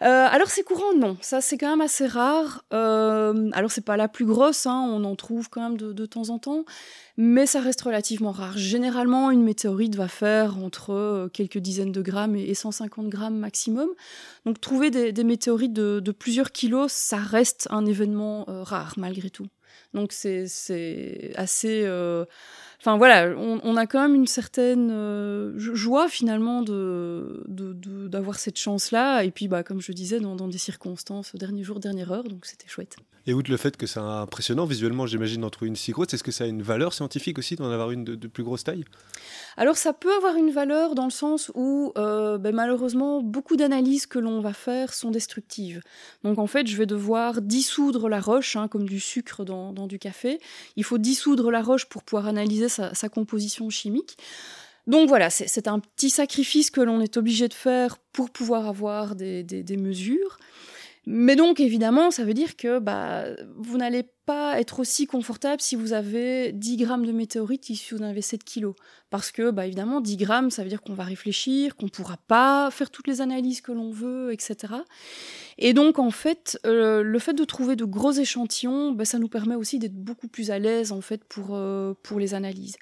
Euh, 0.02 0.26
alors 0.30 0.48
c'est 0.48 0.62
courant, 0.62 0.94
non. 0.94 1.16
Ça 1.22 1.40
c'est 1.40 1.56
quand 1.56 1.70
même 1.70 1.80
assez 1.80 2.06
rare. 2.06 2.64
Euh, 2.74 3.50
alors 3.52 3.70
c'est 3.70 3.84
pas 3.84 3.96
la 3.96 4.08
plus 4.08 4.26
grosse, 4.26 4.66
hein, 4.66 4.86
on 4.90 5.04
en 5.04 5.16
trouve 5.16 5.48
quand 5.48 5.62
même 5.62 5.78
de, 5.78 6.06
temps 6.06 6.28
en 6.28 6.38
temps, 6.38 6.64
mais 7.16 7.46
ça 7.46 7.60
reste 7.60 7.80
relativement 7.80 8.30
rare. 8.30 8.58
Généralement, 8.58 9.30
une 9.30 9.42
météorite 9.42 9.96
va 9.96 10.08
faire 10.08 10.58
entre 10.58 11.30
quelques 11.32 11.58
dizaines 11.58 11.92
de 11.92 12.02
grammes 12.02 12.36
et 12.36 12.54
150 12.54 13.08
grammes 13.08 13.38
maximum. 13.38 13.88
Donc 14.44 14.60
trouver 14.60 14.90
des, 14.90 15.24
météorites 15.24 15.72
de, 15.72 16.12
plusieurs 16.12 16.52
kilos, 16.52 16.92
ça 16.92 17.16
reste 17.16 17.66
un 17.70 17.86
événement 17.86 18.44
euh, 18.48 18.62
rare 18.62 18.94
malgré 18.98 19.30
tout. 19.30 19.46
Donc 19.94 20.12
c'est 20.12 21.32
assez 21.36 21.82
euh, 21.84 22.26
Enfin 22.78 22.96
voilà, 22.96 23.34
on, 23.36 23.60
on, 23.62 23.76
a 23.76 23.86
quand 23.86 24.00
même 24.00 24.14
une 24.14 24.26
certaine 24.26 24.90
euh, 24.90 25.52
joie 25.56 26.08
finalement 26.08 26.62
de 26.62 27.44
d'avoir 28.08 28.38
cette 28.38 28.58
chance-là. 28.58 29.24
Et 29.24 29.30
puis, 29.30 29.48
bah, 29.48 29.62
comme 29.62 29.80
je 29.80 29.92
disais, 29.92 30.20
dans, 30.20 30.36
dans 30.36 30.48
des 30.48 30.58
circonstances, 30.58 31.34
dernier 31.34 31.62
jour, 31.62 31.80
dernière 31.80 32.12
heure, 32.12 32.24
donc 32.24 32.46
c'était 32.46 32.68
chouette. 32.68 32.96
Et 33.28 33.34
outre 33.34 33.50
le 33.50 33.56
fait 33.56 33.76
que 33.76 33.86
c'est 33.86 33.98
impressionnant 33.98 34.66
visuellement, 34.66 35.04
j'imagine, 35.06 35.40
d'en 35.40 35.50
trouver 35.50 35.68
une 35.68 35.76
si 35.76 35.90
grosse, 35.90 36.14
est-ce 36.14 36.22
que 36.22 36.30
ça 36.30 36.44
a 36.44 36.46
une 36.46 36.62
valeur 36.62 36.92
scientifique 36.92 37.38
aussi 37.38 37.56
d'en 37.56 37.68
avoir 37.70 37.90
une 37.90 38.04
de, 38.04 38.14
de, 38.14 38.28
plus 38.28 38.44
grosse 38.44 38.62
taille? 38.62 38.84
Alors 39.56 39.76
ça 39.76 39.92
peut 39.92 40.14
avoir 40.14 40.36
une 40.36 40.50
valeur 40.50 40.94
dans 40.94 41.06
le 41.06 41.10
sens 41.10 41.50
où 41.54 41.92
euh, 41.98 42.38
ben, 42.38 42.54
malheureusement 42.54 43.22
beaucoup 43.22 43.56
d'analyses 43.56 44.06
que 44.06 44.20
l'on 44.20 44.40
va 44.40 44.52
faire 44.52 44.94
sont 44.94 45.10
destructives. 45.10 45.80
Donc 46.22 46.38
en 46.38 46.46
fait 46.46 46.68
je 46.68 46.76
vais 46.76 46.86
devoir 46.86 47.42
dissoudre 47.42 48.08
la 48.08 48.20
roche, 48.20 48.54
hein, 48.54 48.68
comme 48.68 48.88
du 48.88 49.00
sucre 49.00 49.44
dans, 49.44 49.72
dans, 49.72 49.88
du 49.88 49.98
café. 49.98 50.38
Il 50.76 50.84
faut 50.84 50.98
dissoudre 50.98 51.50
la 51.50 51.62
roche 51.62 51.86
pour 51.86 52.04
pouvoir 52.04 52.28
analyser 52.28 52.65
sa, 52.68 53.08
composition 53.08 53.70
chimique. 53.70 54.16
Donc 54.86 55.08
voilà, 55.08 55.30
c'est 55.30 55.66
un 55.66 55.80
petit 55.80 56.10
sacrifice 56.10 56.70
que 56.70 56.80
l'on 56.80 57.00
est 57.00 57.16
obligé 57.16 57.48
de 57.48 57.54
faire 57.54 57.98
pour 58.12 58.30
pouvoir 58.30 58.68
avoir 58.68 59.16
des, 59.16 59.42
des, 59.42 59.62
des 59.62 59.76
mesures. 59.76 60.38
Mais 61.06 61.36
donc, 61.36 61.60
évidemment, 61.60 62.10
ça 62.10 62.24
veut 62.24 62.34
dire 62.34 62.56
que 62.56 62.78
bah, 62.78 63.24
vous 63.56 63.78
n'allez 63.78 64.04
pas 64.26 64.60
être 64.60 64.80
aussi 64.80 65.06
confortable 65.06 65.62
si 65.62 65.76
vous 65.76 65.92
avez 65.92 66.52
10 66.52 66.76
grammes 66.76 67.06
de 67.06 67.12
météorites 67.12 67.64
si 67.64 67.94
vous 67.94 68.02
en 68.02 68.06
avez 68.06 68.22
7 68.22 68.44
kilos. 68.44 68.74
Parce 69.08 69.30
que, 69.30 69.50
bah, 69.50 69.66
évidemment, 69.66 70.00
10 70.00 70.16
grammes, 70.16 70.50
ça 70.50 70.64
veut 70.64 70.68
dire 70.68 70.82
qu'on 70.82 70.94
va 70.94 71.04
réfléchir, 71.04 71.76
qu'on 71.76 71.86
ne 71.86 71.90
pourra 71.90 72.16
pas 72.26 72.70
faire 72.72 72.90
toutes 72.90 73.06
les 73.06 73.20
analyses 73.20 73.60
que 73.60 73.70
l'on 73.70 73.90
veut, 73.90 74.32
etc. 74.32 74.74
Et 75.58 75.72
donc, 75.72 75.98
en 76.00 76.10
fait, 76.10 76.58
euh, 76.66 77.02
le 77.02 77.18
fait 77.20 77.34
de 77.34 77.44
trouver 77.44 77.76
de 77.76 77.84
gros 77.84 78.12
échantillons, 78.12 78.92
bah, 78.92 79.04
ça 79.04 79.18
nous 79.18 79.28
permet 79.28 79.54
aussi 79.54 79.78
d'être 79.78 79.94
beaucoup 79.94 80.28
plus 80.28 80.50
à 80.50 80.58
l'aise, 80.58 80.90
en 80.90 81.00
fait, 81.00 81.22
pour, 81.24 81.50
euh, 81.52 81.94
pour 82.02 82.18
les 82.18 82.34
analyses. 82.34 82.76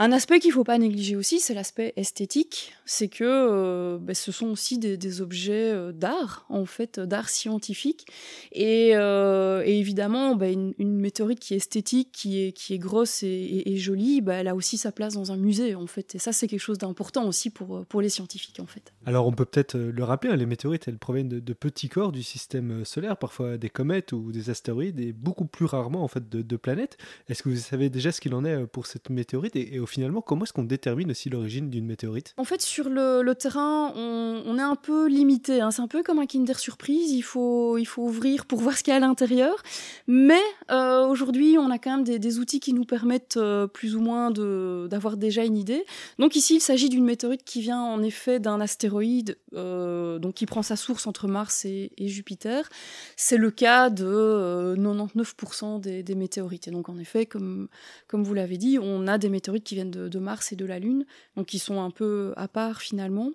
Un 0.00 0.12
aspect 0.12 0.38
qu'il 0.38 0.50
ne 0.50 0.54
faut 0.54 0.62
pas 0.62 0.78
négliger 0.78 1.16
aussi, 1.16 1.40
c'est 1.40 1.54
l'aspect 1.54 1.92
esthétique. 1.96 2.72
C'est 2.84 3.08
que 3.08 3.24
euh, 3.24 3.98
ben, 4.00 4.14
ce 4.14 4.30
sont 4.30 4.46
aussi 4.46 4.78
des, 4.78 5.20
objets 5.20 5.72
euh, 5.72 5.90
d'art, 5.90 6.46
en 6.48 6.66
fait, 6.66 7.00
d'art 7.00 7.28
scientifique. 7.28 8.06
Et, 8.52 8.92
euh, 8.94 9.60
évidemment, 9.66 10.36
ben, 10.36 10.72
une, 10.78 10.96
météorite 11.00 11.40
qui 11.40 11.54
est 11.54 11.56
esthétique, 11.56 12.12
qui 12.12 12.38
est, 12.38 12.78
grosse 12.78 13.24
et, 13.24 13.76
jolie, 13.76 14.20
ben, 14.20 14.34
elle 14.34 14.46
a 14.46 14.54
aussi 14.54 14.78
sa 14.78 14.92
place 14.92 15.14
dans 15.14 15.32
un 15.32 15.36
musée, 15.36 15.74
en 15.74 15.88
fait. 15.88 16.14
Et 16.14 16.20
ça, 16.20 16.32
c'est 16.32 16.46
quelque 16.46 16.60
chose 16.60 16.78
d'important 16.78 17.26
aussi 17.26 17.50
pour, 17.50 17.84
pour 17.86 18.00
les 18.00 18.08
scientifiques, 18.08 18.60
en 18.60 18.66
fait. 18.66 18.92
Alors, 19.04 19.26
on 19.26 19.32
peut 19.32 19.46
peut-être 19.46 19.76
le 19.76 20.04
rappeler, 20.04 20.30
hein, 20.30 20.36
les 20.36 20.46
météorites, 20.46 20.86
elles 20.86 20.98
proviennent 20.98 21.28
de, 21.28 21.52
petits 21.54 21.88
corps 21.88 22.12
du 22.12 22.22
système 22.22 22.84
solaire, 22.84 23.16
parfois 23.16 23.58
des 23.58 23.68
comètes 23.68 24.12
ou 24.12 24.30
des 24.30 24.48
astéroïdes, 24.48 25.00
et 25.00 25.12
beaucoup 25.12 25.46
plus 25.46 25.64
rarement, 25.64 26.04
en 26.04 26.08
fait, 26.08 26.28
de, 26.28 26.56
planètes. 26.56 26.98
Est-ce 27.28 27.42
que 27.42 27.48
vous 27.48 27.56
savez 27.56 27.90
déjà 27.90 28.12
ce 28.12 28.20
qu'il 28.20 28.34
en 28.34 28.44
est 28.44 28.64
pour 28.68 28.86
cette 28.86 29.10
météorite 29.10 29.56
finalement, 29.88 30.20
comment 30.20 30.44
est-ce 30.44 30.52
qu'on 30.52 30.64
détermine 30.64 31.10
aussi 31.10 31.30
l'origine 31.30 31.70
d'une 31.70 31.86
météorite? 31.86 32.34
En 32.36 32.44
fait, 32.44 32.62
sur 32.62 32.88
le, 32.88 33.32
terrain, 33.34 33.92
on, 33.94 34.58
est 34.58 34.62
un 34.62 34.76
peu 34.76 35.08
limité. 35.08 35.60
Hein. 35.60 35.70
C'est 35.70 35.82
un 35.82 35.88
peu 35.88 36.02
comme 36.02 36.18
un 36.18 36.26
Kinder 36.26 36.58
Surprise. 36.58 37.12
Il 37.12 37.22
faut, 37.22 37.78
il 37.78 37.86
faut 37.86 38.02
ouvrir 38.02 38.46
pour 38.46 38.60
voir 38.60 38.76
ce 38.76 38.82
qu'il 38.82 38.92
y 38.92 38.94
a 38.94 38.96
à 38.96 39.00
l'intérieur. 39.00 39.62
Mais 40.06 40.40
euh, 40.70 41.06
aujourd'hui, 41.06 41.56
on 41.58 41.70
a 41.70 41.78
quand 41.78 41.90
même 41.90 42.04
des, 42.04 42.38
outils 42.38 42.60
qui 42.60 42.74
nous 42.74 42.84
permettent 42.84 43.38
euh, 43.38 43.66
plus 43.66 43.96
ou 43.96 44.00
moins 44.00 44.30
d'avoir 44.30 45.16
déjà 45.16 45.44
une 45.44 45.56
idée. 45.56 45.84
Donc 46.18 46.36
ici, 46.36 46.56
il 46.56 46.60
s'agit 46.60 46.88
d'une 46.88 47.04
météorite 47.04 47.44
qui 47.44 47.60
vient 47.60 47.80
en 47.80 48.02
effet 48.02 48.40
d'un 48.40 48.60
astéroïde 48.60 49.38
euh, 49.54 50.18
donc 50.18 50.34
qui 50.34 50.46
prend 50.46 50.62
sa 50.62 50.76
source 50.76 51.06
entre 51.06 51.26
Mars 51.26 51.64
et, 51.64 51.90
Jupiter. 51.98 52.68
C'est 53.16 53.36
le 53.36 53.50
cas 53.50 53.90
de 53.90 54.74
99% 54.76 55.76
euh, 55.76 55.78
des, 55.78 56.02
des 56.02 56.14
météorites. 56.14 56.68
Et 56.68 56.70
donc 56.70 56.88
en 56.88 56.98
effet, 56.98 57.26
comme, 57.26 57.68
comme 58.06 58.24
vous 58.24 58.34
l'avez 58.34 58.56
dit, 58.56 58.78
on 58.80 59.06
a 59.06 59.18
des 59.18 59.28
météorites 59.28 59.64
qui 59.64 59.74
de, 59.84 60.18
Mars 60.18 60.52
et 60.52 60.56
de 60.56 60.64
la 60.64 60.78
Lune, 60.78 61.06
donc 61.36 61.46
qui 61.46 61.58
sont 61.58 61.80
un 61.80 61.90
peu 61.90 62.32
à 62.36 62.48
part 62.48 62.80
finalement. 62.80 63.30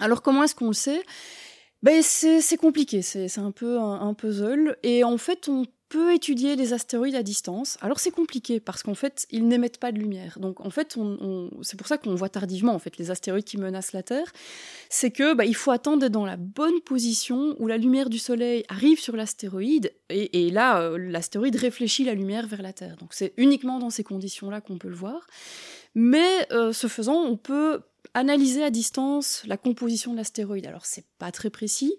Alors 0.00 0.22
comment 0.22 0.42
est-ce 0.44 0.54
qu'on 0.54 0.68
le 0.68 0.72
sait? 0.72 1.02
Ben, 1.82 2.00
c'est 2.02 2.56
compliqué, 2.58 3.02
c'est 3.02 3.38
un 3.38 3.50
peu 3.50 3.78
un, 3.78 4.00
un, 4.00 4.14
puzzle. 4.14 4.76
Et 4.84 5.02
en 5.02 5.18
fait, 5.18 5.48
on 5.48 5.64
peut 5.92 6.14
étudier 6.14 6.56
les 6.56 6.72
astéroïdes 6.72 7.16
à 7.16 7.22
distance. 7.22 7.76
Alors 7.82 8.00
c'est 8.00 8.10
compliqué 8.10 8.60
parce 8.60 8.82
qu'en 8.82 8.94
fait, 8.94 9.26
ils 9.30 9.46
n'émettent 9.46 9.76
pas 9.76 9.92
de 9.92 9.98
lumière. 9.98 10.38
Donc 10.40 10.60
en 10.60 10.70
fait, 10.70 10.96
on, 10.96 11.50
c'est 11.60 11.76
pour 11.76 11.86
ça 11.86 11.98
qu'on 11.98 12.14
voit 12.14 12.30
tardivement 12.30 12.72
en 12.72 12.78
fait 12.78 12.96
les 12.96 13.10
astéroïdes 13.10 13.44
qui 13.44 13.58
menacent 13.58 13.92
la 13.92 14.02
Terre. 14.02 14.32
C'est 14.88 15.10
que 15.10 15.34
bah, 15.34 15.44
il 15.44 15.54
faut 15.54 15.70
attendre 15.70 15.98
d'être 15.98 16.12
dans 16.12 16.24
la 16.24 16.38
bonne 16.38 16.80
position 16.80 17.54
où 17.58 17.66
la 17.66 17.76
lumière 17.76 18.08
du 18.08 18.18
Soleil 18.18 18.64
arrive 18.70 19.00
sur 19.00 19.16
l'astéroïde 19.16 19.92
et, 20.08 20.46
et, 20.46 20.50
là, 20.50 20.80
euh, 20.80 20.96
l'astéroïde 20.96 21.56
réfléchit 21.56 22.04
la 22.04 22.14
lumière 22.14 22.46
vers 22.46 22.62
la 22.62 22.72
Terre. 22.72 22.96
Donc 22.96 23.12
c'est 23.12 23.34
uniquement 23.36 23.78
dans 23.78 23.90
ces 23.90 24.02
conditions-là 24.02 24.62
qu'on 24.62 24.78
peut 24.78 24.88
le 24.88 24.96
voir. 24.96 25.26
Mais 25.94 26.46
euh, 26.52 26.72
ce 26.72 26.86
faisant, 26.86 27.20
on 27.20 27.36
peut 27.36 27.82
analyser 28.14 28.64
à 28.64 28.70
distance 28.70 29.42
la 29.46 29.58
composition 29.58 30.12
de 30.12 30.16
l'astéroïde. 30.16 30.66
Alors 30.66 30.86
c'est 30.86 31.04
pas 31.18 31.30
très 31.32 31.50
précis, 31.50 31.94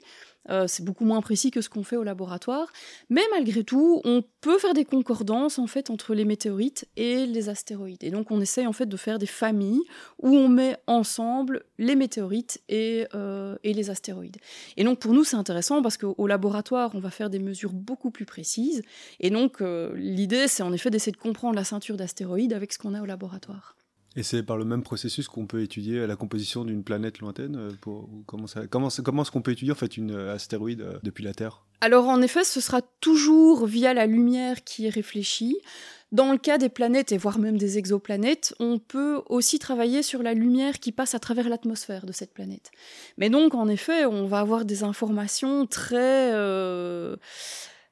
euh, 0.50 0.68
c'est 0.68 0.84
beaucoup 0.84 1.06
moins 1.06 1.22
précis 1.22 1.52
que 1.52 1.62
ce 1.62 1.70
qu'on 1.70 1.84
fait 1.84 1.96
au 1.96 2.04
laboratoire, 2.04 2.72
mais 3.10 3.22
malgré 3.32 3.64
tout, 3.64 4.02
on 4.04 4.24
peut 4.42 4.58
faire 4.58 4.74
des 4.74 4.86
concordances 4.86 5.60
en 5.60 5.68
fait 5.68 5.90
entre 5.90 6.14
les 6.14 6.26
météorites 6.26 6.88
et 6.98 7.26
les 7.26 7.50
astéroïdes. 7.50 8.04
Et 8.04 8.12
donc 8.12 8.32
on 8.32 8.42
essaye 8.42 8.68
en 8.68 8.74
fait 8.74 8.88
de 8.88 8.98
faire 8.98 9.20
des 9.20 9.26
familles 9.26 9.84
où 10.22 10.30
on 10.36 10.50
met 10.50 10.78
ensemble 10.88 11.64
les 11.78 11.96
météorites 11.96 12.62
et, 12.70 13.08
euh, 13.14 13.56
les 13.64 13.90
astéroïdes. 13.90 14.38
Et 14.78 14.84
donc 14.84 15.00
pour 15.00 15.14
nous 15.14 15.24
c'est 15.24 15.38
intéressant 15.38 15.82
parce 15.82 15.98
qu'au 15.98 16.28
laboratoire 16.28 16.92
on 16.94 17.00
va 17.00 17.10
faire 17.10 17.30
des 17.30 17.40
mesures 17.40 17.74
beaucoup 17.74 18.12
plus 18.12 18.26
précises. 18.26 18.84
Et 19.20 19.30
donc 19.30 19.62
euh, 19.62 19.94
l'idée 19.96 20.48
c'est 20.48 20.64
en 20.64 20.74
effet 20.74 20.90
d'essayer 20.90 21.12
de 21.12 21.18
comprendre 21.18 21.56
la 21.56 21.64
ceinture 21.64 21.98
d'astéroïdes 21.98 22.54
avec 22.54 22.74
ce 22.74 22.78
qu'on 22.78 22.94
a 22.94 23.02
au 23.02 23.06
laboratoire. 23.06 23.76
Et 24.16 24.24
c'est 24.24 24.44
par 24.44 24.58
le 24.58 24.66
même 24.66 24.84
processus 24.84 25.28
qu'on 25.28 25.48
peut 25.48 25.62
étudier 25.62 26.06
la 26.06 26.16
composition 26.16 26.66
d'une 26.66 26.84
planète 26.84 27.20
lointaine 27.20 27.56
euh, 27.56 27.72
comment, 27.82 28.48
comment, 28.68 28.90
comment 29.04 29.22
est-ce 29.24 29.32
qu'on 29.32 29.42
peut 29.42 29.52
étudier 29.52 29.72
en 29.72 29.76
fait 29.76 29.98
une 29.98 30.12
euh, 30.12 30.36
astéroïde 30.36 30.86
depuis 31.02 31.24
la 31.24 31.34
Terre? 31.34 31.66
Alors 31.82 32.08
en 32.08 32.22
effet, 32.22 32.44
ce 32.44 32.62
sera 32.62 32.82
toujours 33.02 33.66
via 33.66 33.94
la 33.94 34.06
lumière 34.06 34.64
qui 34.64 34.86
est 34.86 34.90
réfléchie. 34.90 35.58
Dans 36.14 36.32
le 36.32 36.38
cas 36.38 36.60
des 36.60 36.70
planètes 36.70 37.12
et 37.12 37.18
voire 37.18 37.40
même 37.40 37.58
des 37.58 37.80
exoplanètes, 37.80 38.54
on 38.60 38.78
peut 38.78 39.24
aussi 39.30 39.58
travailler 39.58 40.04
sur 40.04 40.22
la 40.22 40.36
lumière 40.36 40.80
qui 40.80 40.92
passe 40.92 41.16
à 41.16 41.20
travers 41.20 41.50
l'atmosphère 41.50 42.06
de 42.06 42.12
cette 42.12 42.36
planète. 42.36 42.70
Mais 43.18 43.32
donc 43.32 43.56
en 43.56 43.68
effet, 43.68 44.06
on 44.06 44.28
va 44.28 44.40
avoir 44.40 44.64
des 44.64 44.84
informations 44.84 45.66
très 45.66 46.32
euh, 46.34 47.16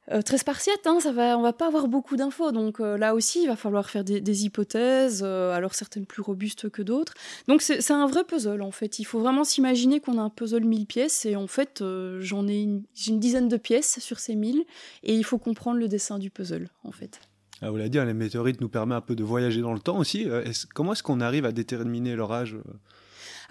euh, 0.09 0.23
très 0.23 0.39
spartiate, 0.39 0.85
hein, 0.87 0.99
ça 0.99 1.11
va, 1.11 1.53
pas 1.53 1.67
avoir 1.67 1.87
beaucoup 1.87 2.15
d'infos. 2.15 2.51
Donc 2.51 2.79
euh, 2.79 2.97
là 2.97 3.13
aussi, 3.13 3.43
il 3.43 3.47
va 3.47 3.55
falloir 3.55 3.89
faire 3.89 4.03
des, 4.03 4.45
hypothèses, 4.45 5.21
euh, 5.23 5.53
alors 5.53 5.75
certaines 5.75 6.07
plus 6.07 6.21
robustes 6.21 6.69
que 6.69 6.81
d'autres. 6.81 7.13
Donc 7.47 7.61
c'est 7.61 7.91
un 7.91 8.07
vrai 8.07 8.23
puzzle 8.23 8.61
en 8.61 8.71
fait. 8.71 8.99
Il 8.99 9.03
faut 9.03 9.19
vraiment 9.19 9.43
s'imaginer 9.43 9.99
qu'on 9.99 10.17
a 10.17 10.21
un 10.21 10.29
puzzle 10.29 10.63
1000 10.63 10.87
pièces 10.87 11.25
et 11.25 11.35
en 11.35 11.47
fait 11.47 11.83
j'en 12.19 12.47
ai 12.47 12.61
une, 12.61 12.83
dizaine 13.19 13.47
de 13.47 13.57
pièces 13.57 13.99
sur 13.99 14.19
ces 14.19 14.35
1000 14.35 14.65
et 15.03 15.15
il 15.15 15.23
faut 15.23 15.37
comprendre 15.37 15.79
le 15.79 15.87
dessin 15.87 16.17
du 16.17 16.29
puzzle 16.29 16.69
en 16.83 16.91
fait. 16.91 17.19
Ah, 17.61 17.69
vous 17.69 17.77
l'avez 17.77 17.89
dit, 17.89 17.99
les 17.99 18.13
météorites 18.15 18.59
nous 18.59 18.69
permettent 18.69 18.97
un 18.97 19.01
peu 19.01 19.15
de 19.15 19.23
voyager 19.23 19.61
dans 19.61 19.73
le 19.73 19.79
temps 19.79 19.99
aussi. 19.99 20.27
Comment 20.73 20.93
est-ce 20.93 21.03
qu'on 21.03 21.21
arrive 21.21 21.45
à 21.45 21.51
déterminer 21.51 22.15
leur 22.15 22.31
âge 22.31 22.57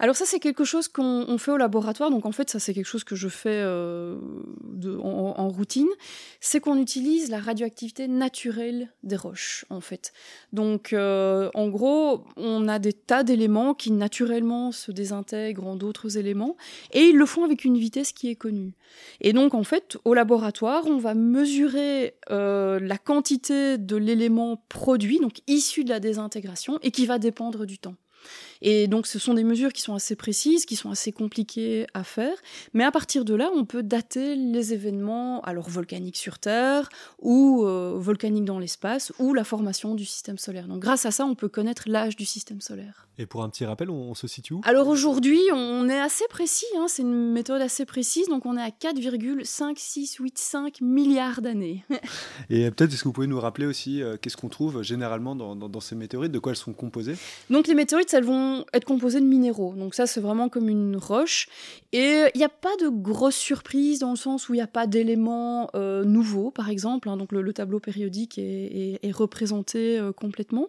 alors 0.01 0.15
ça, 0.15 0.25
c'est 0.25 0.39
quelque 0.39 0.63
chose 0.63 0.87
qu'on 0.87 1.37
fait 1.37 1.51
au 1.51 1.57
laboratoire. 1.57 2.09
Donc 2.09 2.25
en 2.25 2.31
fait, 2.31 2.49
ça, 2.49 2.57
c'est 2.57 2.73
quelque 2.73 2.87
chose 2.87 3.03
que 3.03 3.15
je 3.15 3.27
fais 3.27 3.61
euh, 3.61 4.17
en, 4.99 5.47
routine. 5.47 5.89
C'est 6.39 6.59
qu'on 6.59 6.79
utilise 6.79 7.29
la 7.29 7.39
radioactivité 7.39 8.07
naturelle 8.07 8.91
des 9.03 9.15
roches, 9.15 9.63
en 9.69 9.79
fait. 9.79 10.11
Donc 10.53 10.93
euh, 10.93 11.51
en 11.53 11.67
gros, 11.67 12.23
on 12.35 12.67
a 12.67 12.79
des 12.79 12.93
tas 12.93 13.21
d'éléments 13.21 13.75
qui 13.75 13.91
naturellement 13.91 14.71
se 14.71 14.91
désintègrent 14.91 15.67
en 15.67 15.75
d'autres 15.75 16.17
éléments. 16.17 16.57
Et 16.93 17.01
ils 17.01 17.15
le 17.15 17.27
font 17.27 17.43
avec 17.43 17.63
une 17.63 17.77
vitesse 17.77 18.11
qui 18.11 18.31
est 18.31 18.35
connue. 18.35 18.73
Et 19.19 19.33
donc 19.33 19.53
en 19.53 19.63
fait, 19.63 19.99
au 20.03 20.15
laboratoire, 20.15 20.87
on 20.87 20.97
va 20.97 21.13
mesurer 21.13 22.15
euh, 22.31 22.79
la 22.79 22.97
quantité 22.97 23.77
de 23.77 23.97
l'élément 23.97 24.63
produit, 24.67 25.19
donc 25.19 25.41
issu 25.45 25.83
de 25.83 25.89
la 25.89 25.99
désintégration, 25.99 26.79
et 26.81 26.89
qui 26.89 27.05
va 27.05 27.19
dépendre 27.19 27.67
du 27.67 27.77
temps. 27.77 27.97
Et 28.61 28.87
donc 28.87 29.07
ce 29.07 29.19
sont 29.19 29.33
des 29.33 29.43
mesures 29.43 29.73
qui 29.73 29.81
sont 29.81 29.95
assez 29.95 30.15
précises, 30.15 30.65
qui 30.65 30.75
sont 30.75 30.91
assez 30.91 31.11
compliquées 31.11 31.87
à 31.93 32.03
faire, 32.03 32.35
mais 32.73 32.83
à 32.83 32.91
partir 32.91 33.25
de 33.25 33.33
là, 33.33 33.49
on 33.55 33.65
peut 33.65 33.81
dater 33.83 34.35
les 34.35 34.73
événements, 34.73 35.41
alors 35.41 35.69
volcaniques 35.69 36.17
sur 36.17 36.39
Terre, 36.39 36.89
ou 37.19 37.65
euh, 37.65 37.93
volcaniques 37.97 38.45
dans 38.45 38.59
l'espace, 38.59 39.11
ou 39.19 39.33
la 39.33 39.43
formation 39.43 39.95
du 39.95 40.05
système 40.05 40.37
solaire. 40.37 40.67
Donc 40.67 40.79
grâce 40.79 41.05
à 41.05 41.11
ça, 41.11 41.25
on 41.25 41.35
peut 41.35 41.49
connaître 41.49 41.83
l'âge 41.87 42.15
du 42.15 42.25
système 42.25 42.61
solaire. 42.61 43.07
Et 43.17 43.25
pour 43.25 43.43
un 43.43 43.49
petit 43.49 43.65
rappel, 43.65 43.89
on, 43.89 44.11
on 44.11 44.15
se 44.15 44.27
situe 44.27 44.53
où? 44.53 44.61
Alors 44.63 44.87
aujourd'hui, 44.87 45.39
on 45.53 45.89
est 45.89 45.99
assez 45.99 46.23
précis, 46.29 46.65
hein, 46.77 46.85
c'est 46.87 47.01
une 47.01 47.31
méthode 47.31 47.61
assez 47.61 47.85
précise, 47.85 48.27
donc 48.27 48.45
on 48.45 48.57
est 48.57 48.61
à 48.61 48.69
4,5685 48.69 50.83
milliards 50.83 51.41
d'années. 51.41 51.83
Et 52.49 52.69
peut-être 52.71 52.93
est-ce 52.93 53.03
que 53.03 53.07
vous 53.07 53.13
pouvez 53.13 53.27
nous 53.27 53.39
rappeler 53.39 53.65
aussi 53.65 54.01
euh, 54.01 54.17
qu'est-ce 54.19 54.37
qu'on 54.37 54.49
trouve 54.49 54.81
généralement 54.81 55.35
dans, 55.35 55.55
dans, 55.55 55.69
dans 55.69 55.79
ces 55.79 55.95
météorites, 55.95 56.31
de 56.31 56.39
quoi 56.39 56.51
elles 56.51 56.57
sont 56.57 56.73
composées? 56.73 57.15
Donc 57.49 57.67
les 57.67 57.75
météorites, 57.75 58.13
elles 58.13 58.23
vont 58.23 58.50
être 58.73 58.85
composées 58.85 59.19
de 59.19 59.25
minéraux. 59.25 59.73
Donc 59.75 59.95
ça, 59.95 60.07
c'est 60.07 60.21
vraiment 60.21 60.49
comme 60.49 60.69
une 60.69 60.97
roche. 60.97 61.47
Et 61.91 62.23
il 62.33 62.37
n'y 62.37 62.43
a 62.43 62.49
pas 62.49 62.75
de 62.79 62.89
grosse 62.89 63.35
surprise 63.35 63.99
dans 63.99 64.11
le 64.11 64.15
sens 64.15 64.49
où 64.49 64.53
il 64.53 64.57
n'y 64.57 64.63
a 64.63 64.67
pas 64.67 64.87
d'éléments 64.87 65.69
euh, 65.75 66.03
nouveaux, 66.03 66.51
par 66.51 66.69
exemple. 66.69 67.09
Hein, 67.09 67.17
donc 67.17 67.31
le, 67.31 67.41
le, 67.41 67.53
tableau 67.53 67.79
périodique 67.79 68.37
est 68.37 69.11
représenté 69.11 69.99
euh, 69.99 70.11
complètement. 70.11 70.67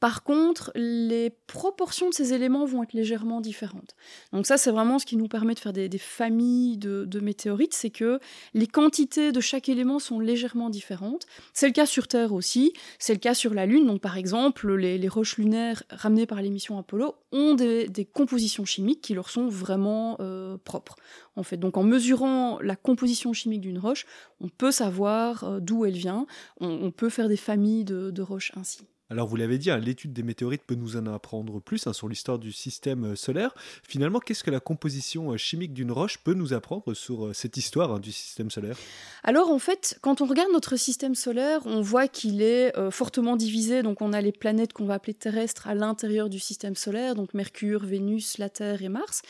Par 0.00 0.22
contre, 0.22 0.72
les 0.74 1.28
proportions 1.46 2.08
de 2.08 2.14
ces 2.14 2.32
éléments 2.32 2.64
vont 2.64 2.82
être 2.82 2.94
légèrement 2.94 3.42
différentes. 3.42 3.94
Donc 4.32 4.46
ça, 4.46 4.56
c'est 4.56 4.70
vraiment 4.70 4.98
ce 4.98 5.04
qui 5.04 5.18
nous 5.18 5.28
permet 5.28 5.52
de 5.52 5.60
faire 5.60 5.74
des, 5.74 5.90
familles 5.98 6.78
de, 6.78 7.20
météorites, 7.20 7.74
c'est 7.74 7.90
que 7.90 8.18
les 8.54 8.66
quantités 8.66 9.30
de 9.30 9.40
chaque 9.40 9.68
élément 9.68 9.98
sont 9.98 10.18
légèrement 10.18 10.70
différentes. 10.70 11.26
C'est 11.52 11.66
le 11.66 11.74
cas 11.74 11.84
sur 11.84 12.08
Terre 12.08 12.32
aussi, 12.32 12.72
c'est 12.98 13.12
le 13.12 13.18
cas 13.18 13.34
sur 13.34 13.52
la 13.52 13.66
Lune. 13.66 13.86
Donc 13.86 14.00
par 14.00 14.16
exemple, 14.16 14.74
les, 14.74 15.08
roches 15.08 15.36
lunaires 15.36 15.82
ramenées 15.90 16.26
par 16.26 16.40
les 16.40 16.48
missions 16.48 16.78
Apollo 16.78 17.16
ont 17.32 17.54
des, 17.54 18.08
compositions 18.10 18.64
chimiques 18.64 19.02
qui 19.02 19.12
leur 19.12 19.28
sont 19.28 19.48
vraiment 19.48 20.16
euh, 20.20 20.56
propres. 20.64 20.96
En 21.36 21.42
fait, 21.42 21.58
donc 21.58 21.76
en 21.76 21.82
mesurant 21.82 22.58
la 22.62 22.76
composition 22.76 23.34
chimique 23.34 23.60
d'une 23.60 23.78
roche, 23.78 24.06
on 24.40 24.48
peut 24.48 24.70
savoir 24.70 25.44
euh, 25.44 25.60
d'où 25.60 25.84
elle 25.84 25.92
vient. 25.92 26.26
On, 26.60 26.90
peut 26.90 27.10
faire 27.10 27.28
des 27.28 27.36
familles 27.36 27.84
de 27.84 28.22
roches 28.22 28.52
ainsi. 28.56 28.80
Alors 29.10 29.26
vous 29.26 29.34
l'avez 29.34 29.58
dit, 29.58 29.72
hein, 29.72 29.78
l'étude 29.78 30.12
des 30.12 30.22
météorites 30.22 30.62
peut 30.64 30.76
nous 30.76 30.96
en 30.96 31.04
apprendre 31.06 31.60
plus 31.60 31.88
hein, 31.88 31.92
sur 31.92 32.08
l'histoire 32.08 32.38
du 32.38 32.52
système 32.52 33.06
euh, 33.06 33.16
solaire. 33.16 33.52
Finalement, 33.82 34.20
qu'est-ce 34.20 34.44
que 34.44 34.52
la 34.52 34.60
composition 34.60 35.32
euh, 35.32 35.36
chimique 35.36 35.74
d'une 35.74 35.90
roche 35.90 36.18
peut 36.18 36.32
nous 36.32 36.52
apprendre 36.52 36.94
sur 36.94 37.26
euh, 37.26 37.32
cette 37.32 37.56
histoire 37.56 37.90
hein, 37.90 37.98
du 37.98 38.12
système 38.12 38.52
solaire? 38.52 38.76
Alors 39.24 39.50
en 39.50 39.58
fait, 39.58 39.98
quand 40.00 40.20
on 40.20 40.26
regarde 40.26 40.52
notre 40.52 40.76
système 40.76 41.16
solaire, 41.16 41.60
on 41.66 41.80
voit 41.80 42.06
qu'il 42.06 42.40
est 42.40 42.72
fortement 42.90 43.34
divisé. 43.34 43.82
Donc 43.82 44.00
on 44.00 44.12
a 44.12 44.20
les 44.20 44.30
planètes 44.30 44.72
qu'on 44.72 44.84
va 44.84 44.94
appeler 44.94 45.14
terrestres 45.14 45.66
à 45.66 45.74
l'intérieur 45.74 46.28
du 46.28 46.38
système 46.38 46.76
solaire, 46.76 47.16
donc 47.16 47.34
Mercure, 47.34 47.84
Vénus, 47.84 48.38
la 48.38 48.48
Terre 48.48 48.82
et 48.82 48.88
Mars. 48.88 49.22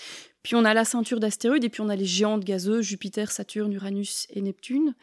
Puis 0.42 0.54
on 0.56 0.64
a 0.64 0.74
la 0.74 0.84
ceinture 0.84 1.20
d'astéroïdes 1.20 1.64
et 1.64 1.70
puis 1.70 1.80
on 1.80 1.88
a 1.88 1.96
les 1.96 2.04
géantes 2.04 2.44
gazeuses, 2.44 2.84
Jupiter, 2.84 3.30
Saturne, 3.30 3.72
Uranus 3.72 4.26
et 4.30 4.42
Neptune. 4.42 4.94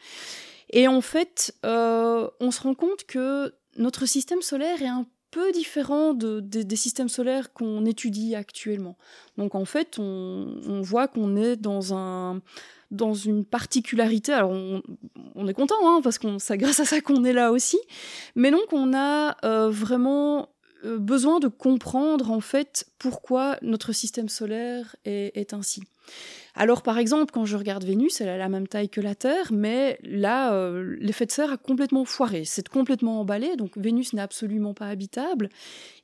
Et 0.70 0.86
en 0.86 1.00
fait, 1.00 1.54
on 1.64 2.50
se 2.50 2.60
rend 2.60 2.74
compte 2.74 3.04
que 3.04 3.52
notre 3.78 4.06
système 4.06 4.42
solaire 4.42 4.82
est 4.82 4.88
un 4.88 5.06
peu 5.30 5.52
différent 5.52 6.14
de, 6.14 6.40
de, 6.40 6.62
des 6.62 6.76
systèmes 6.76 7.08
solaires 7.08 7.52
qu'on 7.52 7.84
étudie 7.84 8.34
actuellement. 8.34 8.96
Donc 9.36 9.54
en 9.54 9.64
fait, 9.64 9.98
on, 9.98 10.80
voit 10.82 11.08
qu'on 11.08 11.36
est 11.36 11.56
dans 11.56 11.94
un 11.94 12.40
dans 12.90 13.12
une 13.12 13.44
particularité. 13.44 14.32
Alors 14.32 14.52
on, 15.34 15.46
est 15.46 15.54
content 15.54 15.74
hein, 15.82 16.00
parce 16.02 16.18
qu'on 16.18 16.38
c'est 16.38 16.56
grâce 16.56 16.80
à 16.80 16.86
ça 16.86 17.00
qu'on 17.02 17.24
est 17.24 17.34
là 17.34 17.52
aussi. 17.52 17.78
Mais 18.34 18.50
donc 18.50 18.72
on 18.72 18.94
a 18.94 19.36
euh, 19.44 19.68
vraiment 19.68 20.48
euh, 20.84 20.98
besoin 20.98 21.38
de 21.38 21.48
comprendre 21.48 22.30
en 22.30 22.40
fait 22.40 22.86
pourquoi 22.98 23.58
notre 23.60 23.92
système 23.92 24.30
solaire 24.30 24.96
est 25.04 25.52
ainsi. 25.52 25.82
Alors 26.60 26.82
par 26.82 26.98
exemple, 26.98 27.30
quand 27.32 27.44
je 27.44 27.56
regarde 27.56 27.84
Vénus, 27.84 28.20
elle 28.20 28.28
a 28.28 28.36
la 28.36 28.48
même 28.48 28.66
taille 28.66 28.88
que 28.88 29.00
la 29.00 29.14
Terre, 29.14 29.52
mais 29.52 29.96
là, 30.02 30.52
euh, 30.54 30.96
l'effet 30.98 31.24
de 31.24 31.30
serre 31.30 31.52
a 31.52 31.56
complètement 31.56 32.04
foiré. 32.04 32.44
C'est 32.44 32.68
complètement 32.68 33.20
emballé, 33.20 33.54
donc 33.54 33.78
Vénus 33.78 34.12
n'est 34.12 34.22
absolument 34.22 34.74
pas 34.74 34.88
habitable. 34.88 35.50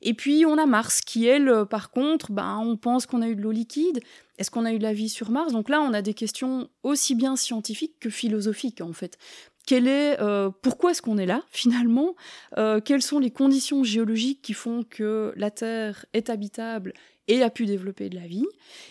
Et 0.01 0.13
puis 0.13 0.45
on 0.45 0.57
a 0.57 0.65
Mars, 0.65 1.01
qui 1.01 1.25
elle, 1.25 1.65
par 1.69 1.91
contre, 1.91 2.31
ben, 2.31 2.57
on 2.63 2.77
pense 2.77 3.05
qu'on 3.05 3.21
a 3.21 3.27
eu 3.27 3.35
de 3.35 3.41
l'eau 3.41 3.51
liquide, 3.51 3.99
est-ce 4.37 4.49
qu'on 4.49 4.63
a 4.63 4.71
eu 4.71 4.77
de 4.77 4.83
la 4.83 4.93
vie 4.93 5.09
sur 5.09 5.29
Mars? 5.29 5.51
Donc 5.51 5.67
là, 5.67 5.81
on 5.81 5.93
a 5.93 6.01
des 6.01 6.13
questions 6.13 6.69
aussi 6.83 7.15
bien 7.15 7.35
scientifiques 7.35 7.99
que 7.99 8.09
philosophiques, 8.09 8.79
en 8.79 8.93
fait. 8.93 9.17
Quel 9.65 9.89
est, 9.89 10.21
euh, 10.21 10.51
pourquoi 10.61 10.91
est-ce 10.91 11.01
qu'on 11.01 11.17
est 11.17 11.25
là 11.25 11.43
finalement? 11.51 12.15
Euh, 12.57 12.79
Quelles 12.79 13.01
sont 13.01 13.19
les 13.19 13.31
conditions 13.31 13.83
géologiques 13.83 14.41
qui 14.41 14.53
font 14.53 14.83
que 14.89 15.33
la 15.35 15.51
Terre 15.51 16.05
est 16.13 16.29
habitable 16.29 16.93
et 17.27 17.41
a 17.41 17.49
pu 17.49 17.65
développer 17.65 18.09
de 18.09 18.15
la 18.15 18.27
vie. 18.27 18.45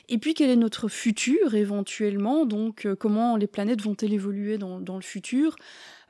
Et 0.08 0.18
puis 0.18 0.34
quel 0.34 0.50
est 0.50 0.56
notre 0.56 0.88
futur 0.88 1.54
éventuellement? 1.54 2.46
Donc 2.46 2.86
euh, 2.86 2.94
comment 2.94 3.36
les 3.36 3.46
planètes 3.46 3.82
vont-elles 3.82 4.12
évoluer 4.12 4.58
dans, 4.58 4.78
le 4.78 5.02
futur 5.02 5.56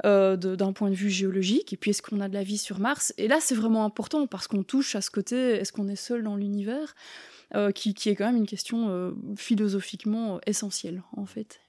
d'un 0.02 0.73
point 0.75 0.90
de 0.90 0.95
vue 0.95 1.11
géologique? 1.11 1.73
Et 1.73 1.76
puis 1.76 1.90
est-ce 1.90 2.02
qu'on 2.02 2.21
a 2.21 2.28
de 2.28 2.35
la 2.35 2.43
vie 2.43 2.59
sur 2.59 2.78
Mars? 2.78 3.14
Et 3.19 3.28
là 3.28 3.38
c'est 3.40 3.54
vraiment 3.54 3.85
important 3.85 4.26
parce 4.26 4.49
qu'on 4.49 4.62
touche 4.62 4.97
à 4.97 5.00
ce 5.00 5.11
côté, 5.11 5.37
est-ce 5.37 5.73
qu'on 5.73 5.88
est 5.88 5.97
seul 5.97 6.23
dans 6.23 6.37
l'univers? 6.37 6.95
Qui, 7.76 7.95
qui, 7.95 8.09
est 8.09 8.16
quand 8.16 8.26
même 8.26 8.38
une 8.38 8.49
question 8.49 9.14
philosophiquement 9.37 10.40
essentielle 10.45 11.04
en 11.12 11.25
fait. 11.25 11.61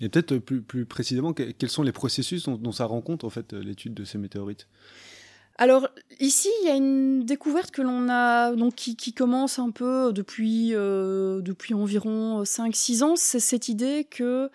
Et 0.00 0.08
peut-être 0.08 0.38
plus, 0.38 0.84
précisément, 0.84 1.32
quels 1.32 1.70
sont 1.70 1.82
les 1.82 1.92
processus 1.92 2.48
dont, 2.48 2.72
ça 2.72 2.84
rend 2.84 3.00
compte, 3.00 3.24
en 3.24 3.30
fait, 3.30 3.52
l'étude 3.52 3.94
de 3.94 4.04
ces 4.04 4.18
météorites? 4.18 4.68
Alors 5.58 5.88
ici, 6.20 6.48
il 6.62 6.68
y 6.68 6.70
a 6.70 6.76
une 6.76 7.24
découverte 7.24 7.72
que 7.72 7.82
l'on 7.82 8.08
a 8.08 8.52
donc 8.52 8.76
qui, 8.76 9.12
commence 9.12 9.58
un 9.58 9.70
peu 9.72 10.12
depuis 10.12 10.70
euh, 10.72 11.40
depuis 11.40 11.74
environ 11.74 12.44
5-6 12.44 13.02
ans, 13.02 13.16
c'est 13.16 13.40
cette 13.40 13.68
idée 13.68 14.06
que 14.08 14.50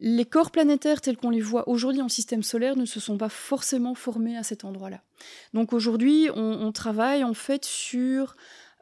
les 0.00 0.26
corps 0.26 0.50
planétaires 0.50 1.00
tels 1.00 1.16
qu'on 1.16 1.30
les 1.30 1.40
voit 1.40 1.68
aujourd'hui 1.68 2.02
en 2.02 2.08
système 2.08 2.42
solaire 2.42 2.76
ne 2.76 2.84
se 2.84 3.00
sont 3.00 3.16
pas 3.16 3.28
forcément 3.28 3.94
formés 3.94 4.36
à 4.36 4.42
cet 4.42 4.64
endroit-là. 4.64 5.00
Donc 5.54 5.72
aujourd'hui, 5.72 6.28
on, 6.34 6.70
travaille 6.72 7.24
en 7.24 7.34
fait 7.34 7.64
sur 7.64 8.36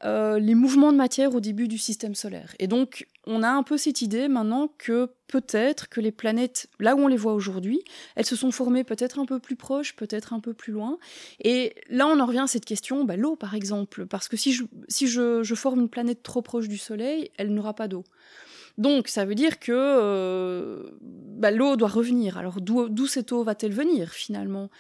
euh, 0.04 0.38
les 0.38 0.54
mouvements 0.54 0.92
de 0.92 0.98
matière 0.98 1.34
au 1.34 1.40
début 1.40 1.68
du 1.68 1.78
système 1.78 2.14
solaire. 2.14 2.54
Et 2.58 2.66
donc, 2.66 3.06
on 3.26 3.42
a 3.42 3.48
un 3.48 3.62
peu 3.62 3.78
cette 3.78 4.02
idée 4.02 4.28
maintenant 4.28 4.68
que 4.76 5.10
peut-être 5.26 5.88
que 5.88 6.00
les 6.00 6.12
planètes, 6.12 6.68
là 6.78 6.94
où 6.94 7.00
on 7.00 7.08
les 7.08 7.16
voit 7.16 7.32
aujourd'hui, 7.32 7.80
elles 8.14 8.26
se 8.26 8.36
sont 8.36 8.50
formées 8.50 8.84
peut-être 8.84 9.18
un 9.18 9.24
peu 9.24 9.38
plus 9.38 9.56
proches, 9.56 9.96
peut-être 9.96 10.32
un 10.34 10.40
peu 10.40 10.52
plus 10.52 10.72
loin. 10.72 10.98
Et 11.42 11.74
là, 11.88 12.06
on 12.06 12.20
en 12.20 12.26
revient 12.26 12.40
à 12.40 12.46
cette 12.46 12.66
question, 12.66 13.04
bah, 13.04 13.16
l'eau 13.16 13.36
par 13.36 13.54
exemple, 13.54 14.06
parce 14.06 14.28
que 14.28 14.36
si, 14.36 14.52
je, 14.52 14.64
si 14.88 15.06
je, 15.06 15.42
je 15.42 15.54
forme 15.54 15.80
une 15.80 15.88
planète 15.88 16.22
trop 16.22 16.42
proche 16.42 16.68
du 16.68 16.78
Soleil, 16.78 17.30
elle 17.38 17.54
n'aura 17.54 17.74
pas 17.74 17.88
d'eau. 17.88 18.04
Donc 18.78 19.08
ça 19.08 19.24
veut 19.24 19.34
dire 19.34 19.58
que 19.58 19.72
euh, 19.72 20.90
bah, 21.00 21.50
l'eau 21.50 21.76
doit 21.76 21.88
revenir. 21.88 22.36
Alors 22.36 22.60
d'où 22.60 23.06
cette 23.06 23.32
eau 23.32 23.42
va-t-elle 23.42 23.72
venir 23.72 24.10
finalement? 24.10 24.70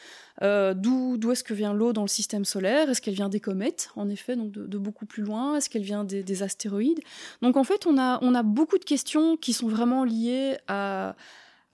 Euh, 0.42 0.74
D'où 0.74 1.32
est-ce 1.32 1.42
que 1.42 1.54
vient 1.54 1.72
l'eau 1.72 1.94
dans 1.94 2.02
le 2.02 2.08
système 2.08 2.44
solaire? 2.44 2.90
Est-ce 2.90 3.00
qu'elle 3.00 3.14
vient 3.14 3.30
des 3.30 3.40
comètes, 3.40 3.88
en 3.96 4.08
effet, 4.10 4.36
donc 4.36 4.52
de, 4.52 4.78
beaucoup 4.78 5.06
plus 5.06 5.22
loin? 5.22 5.56
Est-ce 5.56 5.70
qu'elle 5.70 5.82
vient 5.82 6.04
des, 6.04 6.42
astéroïdes? 6.42 7.00
Donc 7.40 7.56
en 7.56 7.64
fait, 7.64 7.86
on 7.86 7.96
a, 7.96 8.42
beaucoup 8.42 8.78
de 8.78 8.84
questions 8.84 9.38
qui 9.38 9.54
sont 9.54 9.68
vraiment 9.68 10.04
liées 10.04 10.58
à 10.68 11.14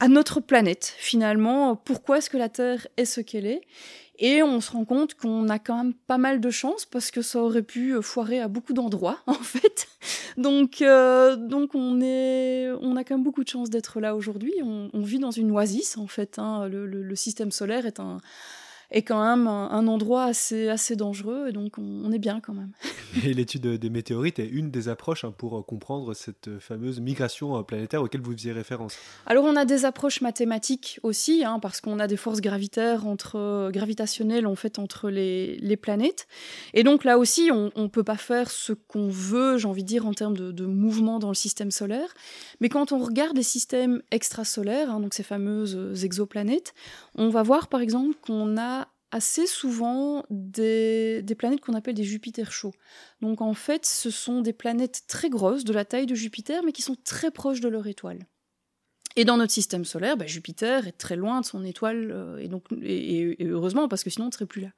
notre 0.09 0.41
planète 0.41 0.95
finalement. 0.99 1.75
Pourquoi 1.75 2.19
est-ce 2.19 2.31
que 2.31 2.37
la 2.37 2.49
Terre 2.49 2.87
est 2.97 3.05
ce 3.05 3.21
qu'elle 3.21 3.47
est? 3.47 3.63
Et 4.19 4.43
on 4.43 4.61
se 4.61 4.71
rend 4.73 4.85
compte 4.85 5.15
qu'on 5.15 5.49
a 5.49 5.59
quand 5.59 5.77
même 5.77 5.95
pas 5.95 6.19
mal 6.19 6.41
de 6.41 6.51
chance 6.51 6.85
parce 6.85 7.11
que 7.11 7.23
ça 7.23 7.41
aurait 7.41 7.63
pu 7.63 7.95
foirer 8.03 8.41
à 8.41 8.49
beaucoup 8.49 8.73
d'endroits, 8.73 9.19
en 9.27 9.35
fait. 9.35 9.89
Donc, 10.37 10.83
euh, 10.83 11.37
donc 11.37 11.75
on, 11.75 12.01
est, 12.01 12.71
on 12.81 12.97
a 12.97 13.05
quand 13.05 13.17
même 13.17 13.25
beaucoup 13.25 13.45
de 13.45 13.49
chance 13.49 13.71
d'être 13.71 14.01
là 14.01 14.15
aujourd'hui. 14.15 14.55
On, 14.63 15.01
vit 15.01 15.19
dans 15.19 15.31
une 15.31 15.51
oasis, 15.51 15.97
en 15.97 16.07
fait. 16.07 16.39
Hein. 16.39 16.69
le, 16.69 17.15
système 17.17 17.51
solaire 17.51 17.87
est 17.87 18.01
un, 18.01 18.19
est 18.93 19.03
quand 19.03 19.25
même 19.25 19.47
un, 19.47 19.87
endroit 19.87 20.25
assez, 20.25 20.69
assez 20.69 20.97
dangereux, 20.97 21.47
et 21.49 21.53
donc 21.53 21.79
on, 21.79 22.13
est 22.13 22.19
bien 22.19 22.41
quand 22.41 22.53
même. 22.53 22.73
Et 23.25 23.33
l'étude 23.33 23.67
des 23.67 23.91
météorites 23.91 24.39
est 24.39 24.47
une 24.47 24.71
des 24.71 24.89
approches 24.89 25.25
hein, 25.25 25.35
pour 25.37 25.65
comprendre 25.65 26.15
cette 26.15 26.59
fameuse 26.61 27.01
migration 27.01 27.59
euh, 27.59 27.63
planétaire 27.63 28.03
auquel 28.03 28.21
vous 28.21 28.33
faisiez 28.33 28.53
référence. 28.53 28.97
Alors 29.27 29.45
on 29.45 29.57
a 29.57 29.65
des 29.65 29.87
approches 29.87 30.21
mathématiques 30.21 31.01
aussi, 31.03 31.43
hein, 31.45 31.59
parce 31.59 31.81
qu'on 31.81 31.99
a 31.99 32.07
des 32.07 32.19
forces 32.19 32.41
gravitaires 32.41 33.07
entre, 33.07 33.37
euh, 33.37 33.71
gravitationnelles 33.71 34.47
en 34.47 34.57
fait 34.57 34.79
entre 34.79 35.09
les, 35.09 35.57
les 35.57 35.77
planètes, 35.77 36.27
et 36.75 36.83
donc 36.83 37.05
là 37.05 37.19
aussi 37.19 37.51
on 37.51 37.71
ne 37.77 37.89
peut 37.89 38.05
pas 38.05 38.19
faire 38.19 38.51
ce 38.51 38.75
qu'on 38.75 39.09
veut, 39.09 39.57
j'ai 39.57 39.69
envie 39.69 39.83
de 39.83 39.89
dire, 39.89 40.07
en 40.07 40.13
termes 40.13 40.37
de, 40.37 40.53
de, 40.53 40.67
mouvement 40.67 41.19
dans 41.19 41.29
le 41.29 41.35
système 41.35 41.71
solaire, 41.71 42.13
mais 42.61 42.69
quand 42.69 42.93
on 42.93 42.99
regarde 42.99 43.37
les 43.37 43.43
systèmes 43.43 44.03
extrasolaires, 44.11 44.91
hein, 44.91 45.01
donc 45.01 45.15
ces 45.15 45.23
fameuses 45.23 46.05
exoplanètes, 46.05 46.75
on 47.15 47.31
va 47.31 47.43
voir 47.43 47.69
par 47.69 47.81
exemple 47.81 48.17
qu'on 48.21 48.59
a 48.59 48.82
assez 49.13 49.47
souvent 49.47 50.25
des, 50.31 51.23
planètes 51.39 51.61
qu'on 51.61 51.75
appelle 51.75 51.95
des 51.95 52.03
Jupiters 52.03 52.51
chauds. 52.51 52.73
Donc 53.21 53.41
en 53.41 53.55
fait, 53.55 53.87
ce 53.87 54.11
sont 54.11 54.41
des 54.41 54.55
planètes 54.55 55.03
très 55.07 55.29
grosses, 55.29 55.65
de 55.65 55.73
la 55.73 55.85
taille 55.85 56.07
de 56.07 56.15
Jupiter, 56.15 56.63
mais 56.65 56.73
qui 56.73 56.83
sont 56.83 56.97
très 57.05 57.31
proches 57.31 57.61
de 57.61 57.69
leur 57.69 57.87
étoile. 57.87 58.27
Et 59.15 59.27
dans 59.27 59.37
notre 59.37 59.53
système 59.53 59.85
solaire, 59.85 60.17
bah, 60.17 60.27
Jupiter 60.27 60.87
est 60.89 60.93
très 60.93 61.17
loin 61.17 61.43
de 61.43 61.47
son 61.47 61.63
étoile, 61.65 62.11
euh, 62.11 62.39
et, 62.39 62.49
donc, 62.49 62.65
et, 62.83 63.37
heureusement, 63.45 63.87
parce 63.87 64.03
que 64.03 64.09
sinon 64.09 64.25
on 64.25 64.29
ne 64.29 64.33
serait 64.33 64.47
plus 64.47 64.63
là. 64.63 64.71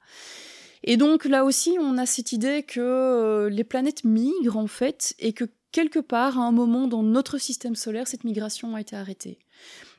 Et 0.83 0.97
donc 0.97 1.23
là 1.23 1.45
aussi, 1.45 1.77
on 1.79 1.97
a 1.97 2.05
cette 2.05 2.33
idée 2.33 2.63
que 2.63 2.81
euh, 2.81 3.49
les 3.49 3.63
planètes 3.63 4.03
migrent 4.03 4.57
en 4.57 4.67
fait, 4.67 5.15
et 5.19 5.31
que 5.31 5.45
quelque 5.71 5.99
part, 5.99 6.37
à 6.37 6.43
un 6.43 6.51
moment 6.51 6.87
dans 6.87 7.03
notre 7.03 7.37
système 7.37 7.75
solaire, 7.75 8.09
cette 8.09 8.25
migration 8.25 8.75
a 8.75 8.81
été 8.81 8.97
arrêtée. 8.97 9.39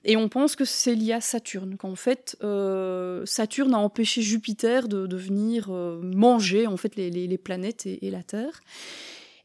Et 0.08 0.16
on 0.16 0.28
pense 0.28 0.54
que 0.54 0.64
c'est 0.64 0.94
lié 0.94 1.14
à 1.14 1.20
Saturne, 1.20 1.76
qu'en 1.76 1.96
fait, 1.96 2.36
euh, 2.44 3.26
Saturne 3.26 3.74
a 3.74 3.78
empêché 3.78 4.22
Jupiter 4.22 4.86
de, 4.86 5.16
venir 5.16 5.66
euh, 5.70 6.00
manger 6.00 6.68
en 6.68 6.76
fait 6.76 6.94
les, 6.94 7.38
planètes 7.38 7.86
et, 7.86 8.10
la 8.10 8.22
Terre. 8.22 8.60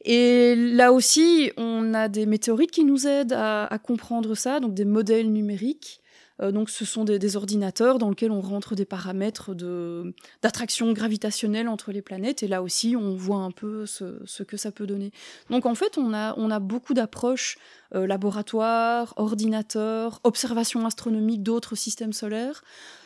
Et 0.06 0.56
là 0.56 0.94
aussi, 0.94 1.52
on 1.58 1.96
a 1.96 2.08
des 2.08 2.28
météorites 2.28 2.70
qui 2.70 2.84
nous 2.84 3.08
aident 3.08 3.34
à 3.34 3.80
comprendre 3.84 4.36
ça, 4.36 4.60
donc 4.60 4.76
des 4.76 4.86
modèles 4.86 5.32
numériques. 5.32 6.02
Euh, 6.42 6.52
donc, 6.52 6.70
ce 6.70 6.86
sont 6.86 7.06
des, 7.06 7.36
ordinateurs 7.36 7.98
dans 7.98 8.10
lesquels 8.10 8.32
on 8.32 8.42
rentre 8.42 8.76
des 8.76 8.86
paramètres 8.86 9.54
d'attraction 10.42 10.92
gravitationnelle 10.92 11.68
entre 11.68 11.92
les 11.92 12.02
planètes. 12.02 12.44
Et 12.44 12.48
là 12.48 12.62
aussi, 12.62 12.96
on 12.98 13.16
voit 13.16 13.38
un 13.38 13.52
peu 13.52 13.86
ce, 13.86 14.44
que 14.44 14.58
ça 14.58 14.72
peut 14.72 14.88
donner. 14.88 15.12
Donc, 15.50 15.66
en 15.66 15.76
fait, 15.76 15.98
on 15.98 16.14
a, 16.14 16.34
on 16.38 16.52
a 16.52 16.60
beaucoup 16.60 16.94
d'approches 16.94 17.58
euh, 17.96 18.08
laboratoires, 18.08 19.14
ordinateurs, 19.18 20.20
observations 20.24 20.86
astronomiques 20.86 21.44
d'autres 21.44 21.76
systèmes 21.76 22.14
solaires. 22.14 22.64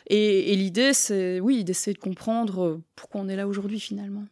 Et, 0.08 0.52
et 0.52 0.56
l'idée, 0.56 0.92
c'est, 0.92 1.40
oui, 1.40 1.64
d'essayer 1.64 1.94
de 1.94 2.00
comprendre 2.00 2.80
pourquoi 2.94 3.20
on 3.20 3.28
est 3.28 3.36
là 3.36 3.46
aujourd'hui 3.46 3.80
finalement. 3.80 4.24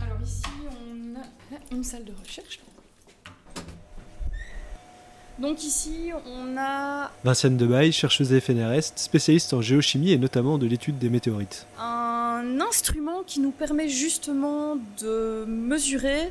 Alors 0.00 0.18
ici, 0.24 0.44
on 0.64 1.20
a 1.20 1.76
une 1.76 1.84
salle 1.84 2.04
de 2.04 2.12
recherche. 2.24 2.60
Donc 5.38 5.62
ici, 5.62 6.10
on 6.26 6.56
a... 6.58 7.10
Vinciane 7.24 7.58
Debaille, 7.58 7.92
chercheuse 7.92 8.32
à 8.32 8.40
FNRS, 8.40 8.92
spécialiste 8.96 9.52
en 9.52 9.60
géochimie 9.60 10.12
et 10.12 10.18
notamment 10.18 10.56
de 10.56 10.66
l'étude 10.66 10.98
des 10.98 11.10
météorites. 11.10 11.66
Un 11.78 12.58
instrument 12.60 13.22
qui 13.26 13.40
nous 13.40 13.50
permet 13.50 13.90
justement 13.90 14.76
de 15.02 15.44
mesurer 15.46 16.30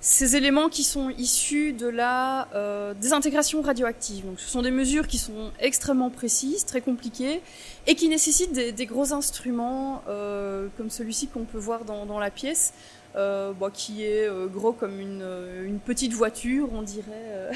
ces 0.00 0.36
éléments 0.36 0.68
qui 0.68 0.84
sont 0.84 1.10
issus 1.10 1.72
de 1.72 1.88
la 1.88 2.48
euh, 2.54 2.94
désintégration 2.94 3.62
radioactive. 3.62 4.24
Donc, 4.24 4.38
ce 4.38 4.48
sont 4.48 4.62
des 4.62 4.70
mesures 4.70 5.06
qui 5.06 5.18
sont 5.18 5.50
extrêmement 5.58 6.10
précises, 6.10 6.64
très 6.64 6.80
compliquées, 6.80 7.40
et 7.86 7.94
qui 7.94 8.08
nécessitent 8.08 8.52
des, 8.52 8.86
gros 8.86 9.12
instruments 9.12 10.02
euh, 10.08 10.68
comme 10.76 10.90
celui-ci 10.90 11.26
qu'on 11.26 11.44
peut 11.44 11.58
voir 11.58 11.84
dans, 11.84 12.18
la 12.18 12.30
pièce, 12.30 12.74
euh, 13.16 13.52
qui 13.72 14.04
est 14.04 14.28
gros 14.52 14.72
comme 14.72 15.00
une, 15.00 15.26
une, 15.64 15.80
petite 15.80 16.12
voiture, 16.12 16.68
on 16.72 16.82
dirait. 16.82 17.50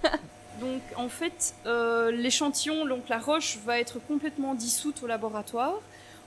donc 0.60 0.80
en 0.96 1.08
fait, 1.08 1.54
l'échantillon, 2.10 2.86
donc 2.86 3.08
la 3.10 3.18
roche, 3.18 3.58
va 3.66 3.78
être 3.78 3.98
complètement 4.06 4.54
dissoute 4.54 5.02
au 5.02 5.06
laboratoire. 5.06 5.80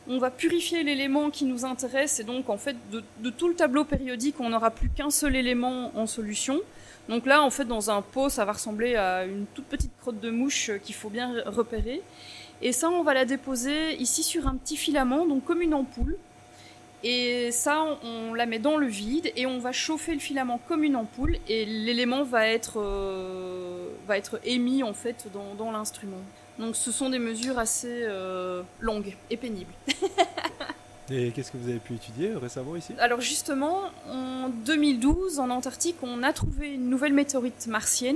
On 0.07 0.19
va 0.19 0.29
purifier 0.29 0.83
l'élément 0.83 1.31
qui 1.31 1.45
nous 1.45 1.65
intéresse 1.65 2.19
et 2.19 2.23
donc 2.23 2.49
en 2.49 2.57
fait 2.57 2.75
de, 2.91 3.29
tout 3.31 3.47
le 3.47 3.55
tableau 3.55 3.85
périodique, 3.85 4.39
on 4.39 4.49
n'aura 4.49 4.69
plus 4.69 4.89
qu'un 4.89 5.09
seul 5.09 5.35
élément 5.35 5.91
en 5.97 6.05
solution. 6.05 6.61
Donc 7.09 7.25
là, 7.25 7.43
en 7.43 7.49
fait, 7.49 7.65
dans 7.65 7.89
un 7.89 8.01
pot, 8.01 8.29
ça 8.29 8.45
va 8.45 8.53
ressembler 8.53 8.95
à 8.95 9.25
une 9.25 9.45
toute 9.53 9.65
petite 9.65 9.91
crotte 10.01 10.19
de 10.19 10.29
mouche 10.29 10.71
qu'il 10.83 10.95
faut 10.95 11.09
bien 11.09 11.33
repérer. 11.45 12.01
Et 12.61 12.71
ça, 12.71 12.89
on 12.89 13.03
va 13.03 13.13
la 13.13 13.25
déposer 13.25 13.95
ici 13.95 14.23
sur 14.23 14.47
un 14.47 14.55
petit 14.55 14.77
filament, 14.77 15.25
donc 15.25 15.43
comme 15.43 15.61
une 15.61 15.73
ampoule. 15.73 16.17
Et 17.03 17.51
ça, 17.51 17.99
on 18.03 18.33
la 18.33 18.45
met 18.47 18.57
dans 18.57 18.77
le 18.77 18.87
vide 18.87 19.31
et 19.35 19.45
on 19.45 19.59
va 19.59 19.71
chauffer 19.71 20.13
le 20.13 20.19
filament 20.19 20.59
comme 20.67 20.83
une 20.83 20.95
ampoule 20.95 21.37
et 21.47 21.65
l'élément 21.65 22.23
va 22.23 22.47
être 22.47 22.79
euh, 22.81 23.89
va 24.07 24.17
être 24.17 24.39
émis 24.43 24.81
en 24.81 24.93
fait 24.93 25.27
dans 25.31 25.71
l'instrument. 25.71 26.21
Donc 26.59 26.75
ce 26.75 26.91
sont 26.91 27.09
des 27.09 27.19
mesures 27.19 27.59
assez 27.59 28.03
euh, 28.03 28.61
longues 28.79 29.15
et 29.29 29.37
pénibles. 29.37 29.73
Et 31.11 31.29
qu'est-ce 31.31 31.51
que 31.51 31.57
vous 31.57 31.69
avez 31.69 31.77
pu 31.77 31.93
étudier 31.93 32.33
récemment 32.33 32.75
ici? 32.75 32.93
Alors 32.97 33.21
justement, 33.21 33.81
en 34.09 34.49
2012, 34.49 35.37
en 35.39 35.51
Antarctique, 35.51 35.97
on 36.01 36.23
a 36.23 36.33
trouvé 36.33 36.73
une 36.73 36.89
nouvelle 36.89 37.13
météorite 37.13 37.67
martienne. 37.67 38.15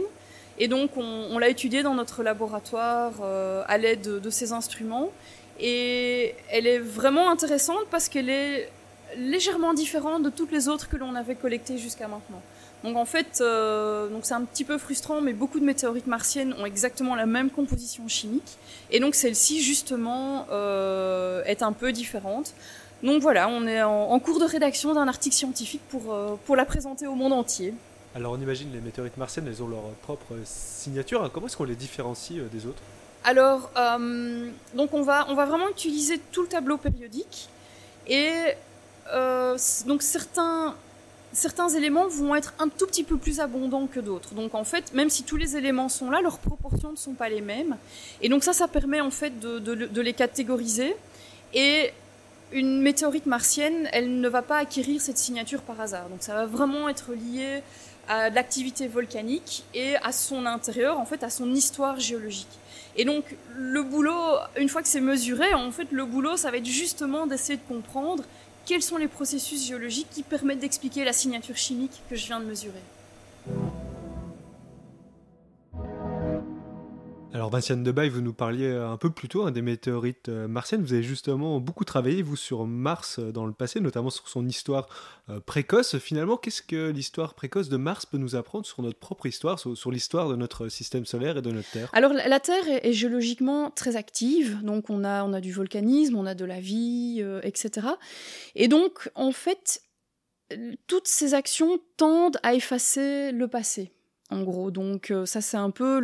Et 0.57 0.67
donc 0.67 0.97
on, 0.97 1.27
on 1.29 1.37
l'a 1.37 1.49
étudiée 1.49 1.83
dans 1.83 1.93
notre 1.93 2.23
laboratoire 2.23 3.13
euh, 3.21 3.63
à 3.67 3.77
l'aide 3.77 4.01
de, 4.01 4.17
de 4.17 4.29
ces 4.31 4.53
instruments. 4.53 5.11
Et 5.59 6.33
elle 6.49 6.65
est 6.65 6.79
vraiment 6.79 7.29
intéressante 7.29 7.85
parce 7.91 8.09
qu'elle 8.09 8.29
est 8.29 8.71
légèrement 9.17 9.73
différente 9.73 10.23
de 10.23 10.29
toutes 10.29 10.51
les 10.51 10.67
autres 10.67 10.89
que 10.89 10.97
l'on 10.97 11.13
avait 11.15 11.35
collectées 11.35 11.77
jusqu'à 11.77 12.07
maintenant. 12.07 12.41
Donc 12.83 12.95
en 12.95 13.03
fait, 13.03 13.39
euh, 13.41 14.07
donc 14.07 14.25
c'est 14.25 14.33
un 14.33 14.45
petit 14.45 14.63
peu 14.63 14.77
frustrant, 14.77 15.19
mais 15.19 15.33
beaucoup 15.33 15.59
de 15.59 15.65
météorites 15.65 16.07
martiennes 16.07 16.55
ont 16.57 16.65
exactement 16.65 17.13
la 17.13 17.25
même 17.25 17.49
composition 17.49 18.07
chimique, 18.07 18.57
et 18.89 19.01
donc 19.01 19.15
celle-ci 19.15 19.61
justement 19.61 20.47
euh, 20.49 21.43
est 21.43 21.61
un 21.61 21.73
peu 21.73 21.91
différente. 21.91 22.53
Donc 23.03 23.21
voilà, 23.21 23.49
on 23.49 23.67
est 23.67 23.83
en, 23.83 24.11
en 24.11 24.19
cours 24.19 24.39
de 24.39 24.45
rédaction 24.45 24.93
d'un 24.93 25.09
article 25.09 25.35
scientifique 25.35 25.81
pour, 25.89 26.13
euh, 26.13 26.35
pour 26.45 26.55
la 26.55 26.63
présenter 26.63 27.05
au 27.05 27.15
monde 27.15 27.33
entier. 27.33 27.73
Alors 28.15 28.31
on 28.31 28.41
imagine 28.41 28.71
les 28.71 28.79
météorites 28.79 29.17
martiennes, 29.17 29.47
elles 29.47 29.61
ont 29.61 29.67
leur 29.67 29.83
propre 30.03 30.35
signature. 30.45 31.29
Comment 31.33 31.47
est-ce 31.47 31.57
qu'on 31.57 31.65
les 31.65 31.75
différencie 31.75 32.39
des 32.49 32.65
autres? 32.65 32.81
Alors, 33.25 33.69
donc 34.73 34.93
on 34.93 35.01
va, 35.01 35.25
on 35.27 35.35
va 35.35 35.45
vraiment 35.45 35.67
utiliser 35.67 36.17
tout 36.31 36.43
le 36.43 36.47
tableau 36.47 36.77
périodique, 36.77 37.49
et 38.07 38.55
donc 39.85 40.01
certains 40.01 40.75
certains 41.39 41.69
éléments 41.69 42.07
vont 42.07 42.35
être 42.35 42.53
un 42.59 42.67
tout 42.67 42.85
petit 42.85 43.03
peu 43.03 43.17
plus 43.17 43.39
abondants 43.39 43.87
que 43.87 43.99
d'autres. 43.99 44.33
Donc 44.33 44.53
en 44.53 44.65
fait, 44.65 44.93
même 44.93 45.09
si 45.09 45.23
tous 45.23 45.37
les 45.37 45.55
éléments 45.55 45.89
sont 45.89 46.09
là, 46.11 46.21
leurs 46.21 46.39
proportions 46.39 46.91
ne 46.91 46.97
sont 46.97 47.13
pas 47.13 47.29
les 47.29 47.41
mêmes. 47.41 47.77
Et 48.21 48.29
donc 48.29 48.43
ça, 48.43 48.53
ça 48.53 48.67
permet 48.67 48.99
en 48.99 49.09
fait 49.09 49.39
de, 49.39 49.59
de, 49.59 50.01
les 50.01 50.13
catégoriser. 50.13 50.95
Et 51.53 51.91
une 52.51 52.81
météorite 52.81 53.25
martienne, 53.25 53.87
elle 53.93 54.19
ne 54.19 54.27
va 54.27 54.41
pas 54.41 54.57
acquérir 54.57 54.99
cette 54.99 55.17
signature 55.17 55.61
par 55.61 55.79
hasard. 55.79 56.09
Donc 56.09 56.21
ça 56.21 56.33
va 56.33 56.45
vraiment 56.45 56.89
être 56.89 57.13
lié 57.13 57.61
à 58.09 58.29
l'activité 58.29 58.87
volcanique 58.87 59.63
et 59.73 59.95
à 59.97 60.11
son 60.11 60.45
intérieur, 60.45 60.99
en 60.99 61.05
fait, 61.05 61.23
à 61.23 61.29
son 61.29 61.53
histoire 61.53 61.99
géologique. 61.99 62.47
Et 62.97 63.05
donc 63.05 63.23
le 63.55 63.81
boulot, 63.83 64.35
une 64.57 64.67
fois 64.67 64.81
que 64.81 64.87
c'est 64.89 64.99
mesuré, 64.99 65.53
en 65.53 65.71
fait, 65.71 65.87
le 65.91 66.03
boulot, 66.05 66.35
ça 66.35 66.51
va 66.51 66.57
être 66.57 66.65
justement 66.65 67.27
d'essayer 67.27 67.57
de 67.57 67.67
comprendre 67.73 68.23
quels 68.65 68.83
sont 68.83 68.97
les 68.97 69.07
processus 69.07 69.65
géologiques 69.65 70.09
qui 70.11 70.23
permettent 70.23 70.59
d'expliquer 70.59 71.03
la 71.03 71.13
signature 71.13 71.57
chimique 71.57 72.01
que 72.09 72.15
je 72.15 72.27
viens 72.27 72.39
de 72.39 72.45
mesurer? 72.45 72.81
Alors 77.31 77.51
Vinciane 77.51 77.83
Debaille, 77.83 78.09
vous 78.09 78.21
nous 78.21 78.33
parliez 78.33 78.71
un 78.71 78.97
peu 78.97 79.11
plus 79.11 79.27
tôt 79.27 79.43
hein, 79.43 79.51
des 79.51 79.61
météorites 79.61 80.29
euh, 80.29 80.47
martiennes. 80.47 80.81
Vous 80.81 80.93
avez 80.93 81.03
justement 81.03 81.59
beaucoup 81.59 81.85
travaillé, 81.85 82.23
vous, 82.23 82.35
sur 82.35 82.65
Mars 82.65 83.19
euh, 83.19 83.31
dans 83.31 83.45
le 83.45 83.53
passé, 83.53 83.79
notamment 83.79 84.09
sur 84.09 84.27
son 84.27 84.47
histoire 84.47 84.89
euh, 85.29 85.39
précoce. 85.39 85.99
Finalement, 85.99 86.37
qu'est-ce 86.37 86.63
que 86.63 86.89
l'histoire 86.89 87.35
précoce 87.35 87.69
de 87.69 87.77
Mars 87.77 88.07
peut 88.07 88.17
nous 88.17 88.35
apprendre 88.35 88.65
sur 88.65 88.81
notre 88.81 88.97
propre 88.97 89.27
histoire, 89.27 89.59
sur, 89.59 89.91
l'histoire 89.91 90.27
de 90.27 90.35
notre 90.35 90.69
système 90.69 91.05
solaire 91.05 91.37
et 91.37 91.43
de 91.43 91.51
notre 91.51 91.69
Terre? 91.69 91.89
Alors 91.93 92.13
la, 92.13 92.39
Terre 92.39 92.63
est, 92.67 92.93
géologiquement 92.93 93.69
très 93.69 93.95
active, 93.95 94.63
donc 94.63 94.89
on 94.89 95.03
a, 95.03 95.23
on 95.23 95.31
a 95.31 95.39
du 95.39 95.51
volcanisme, 95.51 96.15
on 96.15 96.25
a 96.25 96.33
de 96.33 96.45
la 96.45 96.59
vie, 96.59 97.23
etc. 97.43 97.89
Et 98.55 98.67
donc, 98.67 99.11
en 99.13 99.31
fait, 99.31 99.83
toutes 100.87 101.07
ces 101.07 101.35
actions 101.35 101.79
tendent 101.95 102.39
à 102.41 102.55
effacer 102.55 103.31
le 103.31 103.47
passé 103.47 103.91
en 104.29 104.43
gros. 104.43 104.71
Donc 104.71 105.11
euh, 105.11 105.25
ça 105.25 105.41
c'est 105.41 105.57
un 105.57 105.71
peu 105.71 105.99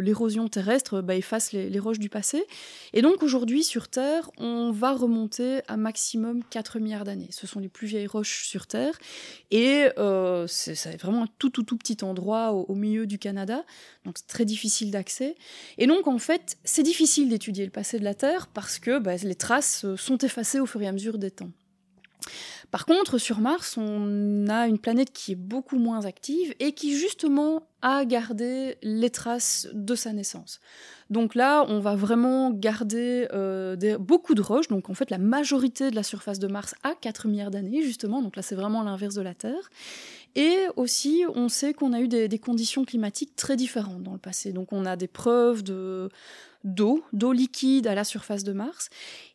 l'érosion 0.00 0.44
le, 0.44 0.48
terrestre 0.48 1.00
bah, 1.00 1.14
efface 1.14 1.52
les, 1.52 1.78
roches 1.78 1.98
du 1.98 2.08
passé. 2.08 2.44
Et 2.92 3.02
donc 3.02 3.22
aujourd'hui 3.22 3.64
sur 3.64 3.88
Terre, 3.88 4.30
on 4.38 4.70
va 4.70 4.92
remonter 4.92 5.60
à 5.68 5.76
maximum 5.76 6.42
4 6.50 6.78
milliards 6.78 7.04
d'années. 7.04 7.28
Ce 7.30 7.46
sont 7.46 7.60
les 7.60 7.68
plus 7.68 7.86
vieilles 7.86 8.06
roches 8.06 8.46
sur 8.46 8.66
Terre. 8.66 8.98
Et 9.50 9.86
euh, 9.98 10.46
c'est 10.46 11.00
vraiment 11.00 11.24
un 11.24 11.28
tout 11.38 11.50
tout 11.50 11.62
tout 11.62 11.76
petit 11.76 11.98
endroit 12.02 12.52
au, 12.52 12.74
milieu 12.74 13.06
du 13.06 13.18
Canada. 13.18 13.64
Donc 14.04 14.18
c'est 14.18 14.26
très 14.26 14.44
difficile 14.44 14.90
d'accès. 14.90 15.36
Et 15.78 15.86
donc 15.86 16.06
en 16.06 16.18
fait, 16.18 16.58
c'est 16.64 16.82
difficile 16.82 17.28
d'étudier 17.28 17.64
le 17.64 17.70
passé 17.70 17.98
de 17.98 18.04
la 18.04 18.14
Terre 18.14 18.48
parce 18.48 18.78
que 18.78 18.98
bah, 18.98 19.16
les 19.16 19.34
traces 19.34 19.86
sont 19.96 20.18
effacées 20.18 20.60
au 20.60 20.66
fur 20.66 20.82
et 20.82 20.86
à 20.86 20.92
mesure 20.92 21.18
des 21.18 21.30
temps. 21.30 21.50
Par 22.70 22.86
contre, 22.86 23.18
sur 23.18 23.40
Mars, 23.40 23.76
on 23.76 24.48
a 24.48 24.66
une 24.66 24.78
planète 24.78 25.12
qui 25.12 25.32
est 25.32 25.36
beaucoup 25.36 25.78
moins 25.78 26.04
active 26.04 26.54
et 26.58 26.72
qui 26.72 26.96
justement 26.96 27.68
a 27.82 28.04
gardé 28.04 28.76
les 28.82 29.10
traces 29.10 29.68
de 29.72 29.94
sa 29.94 30.12
naissance. 30.12 30.60
Donc 31.08 31.34
là, 31.34 31.64
on 31.68 31.78
va 31.78 31.94
vraiment 31.94 32.50
garder 32.50 33.28
euh, 33.32 33.76
beaucoup 33.98 34.34
de 34.34 34.42
roches. 34.42 34.68
Donc 34.68 34.90
en 34.90 34.94
fait, 34.94 35.10
la 35.10 35.18
majorité 35.18 35.90
de 35.90 35.94
la 35.94 36.02
surface 36.02 36.38
de 36.38 36.48
Mars 36.48 36.74
a 36.82 36.94
4 36.94 37.28
milliards 37.28 37.50
d'années, 37.50 37.82
justement. 37.82 38.22
Donc 38.22 38.34
là, 38.34 38.42
c'est 38.42 38.56
vraiment 38.56 38.82
l'inverse 38.82 39.14
de 39.14 39.22
la 39.22 39.34
Terre. 39.34 39.70
Et 40.34 40.66
aussi, 40.76 41.24
on 41.34 41.48
sait 41.48 41.72
qu'on 41.72 41.92
a 41.92 42.00
eu 42.00 42.08
des, 42.08 42.38
conditions 42.38 42.84
climatiques 42.84 43.36
très 43.36 43.56
différentes 43.56 44.02
dans 44.02 44.12
le 44.12 44.18
passé. 44.18 44.52
Donc 44.52 44.72
on 44.72 44.84
a 44.84 44.96
des 44.96 45.08
preuves 45.08 45.62
de 45.62 46.10
d'eau, 46.64 47.04
d'eau 47.12 47.32
liquide 47.32 47.86
à 47.86 47.94
la 47.94 48.04
surface 48.04 48.42
de 48.42 48.52
Mars. 48.52 48.90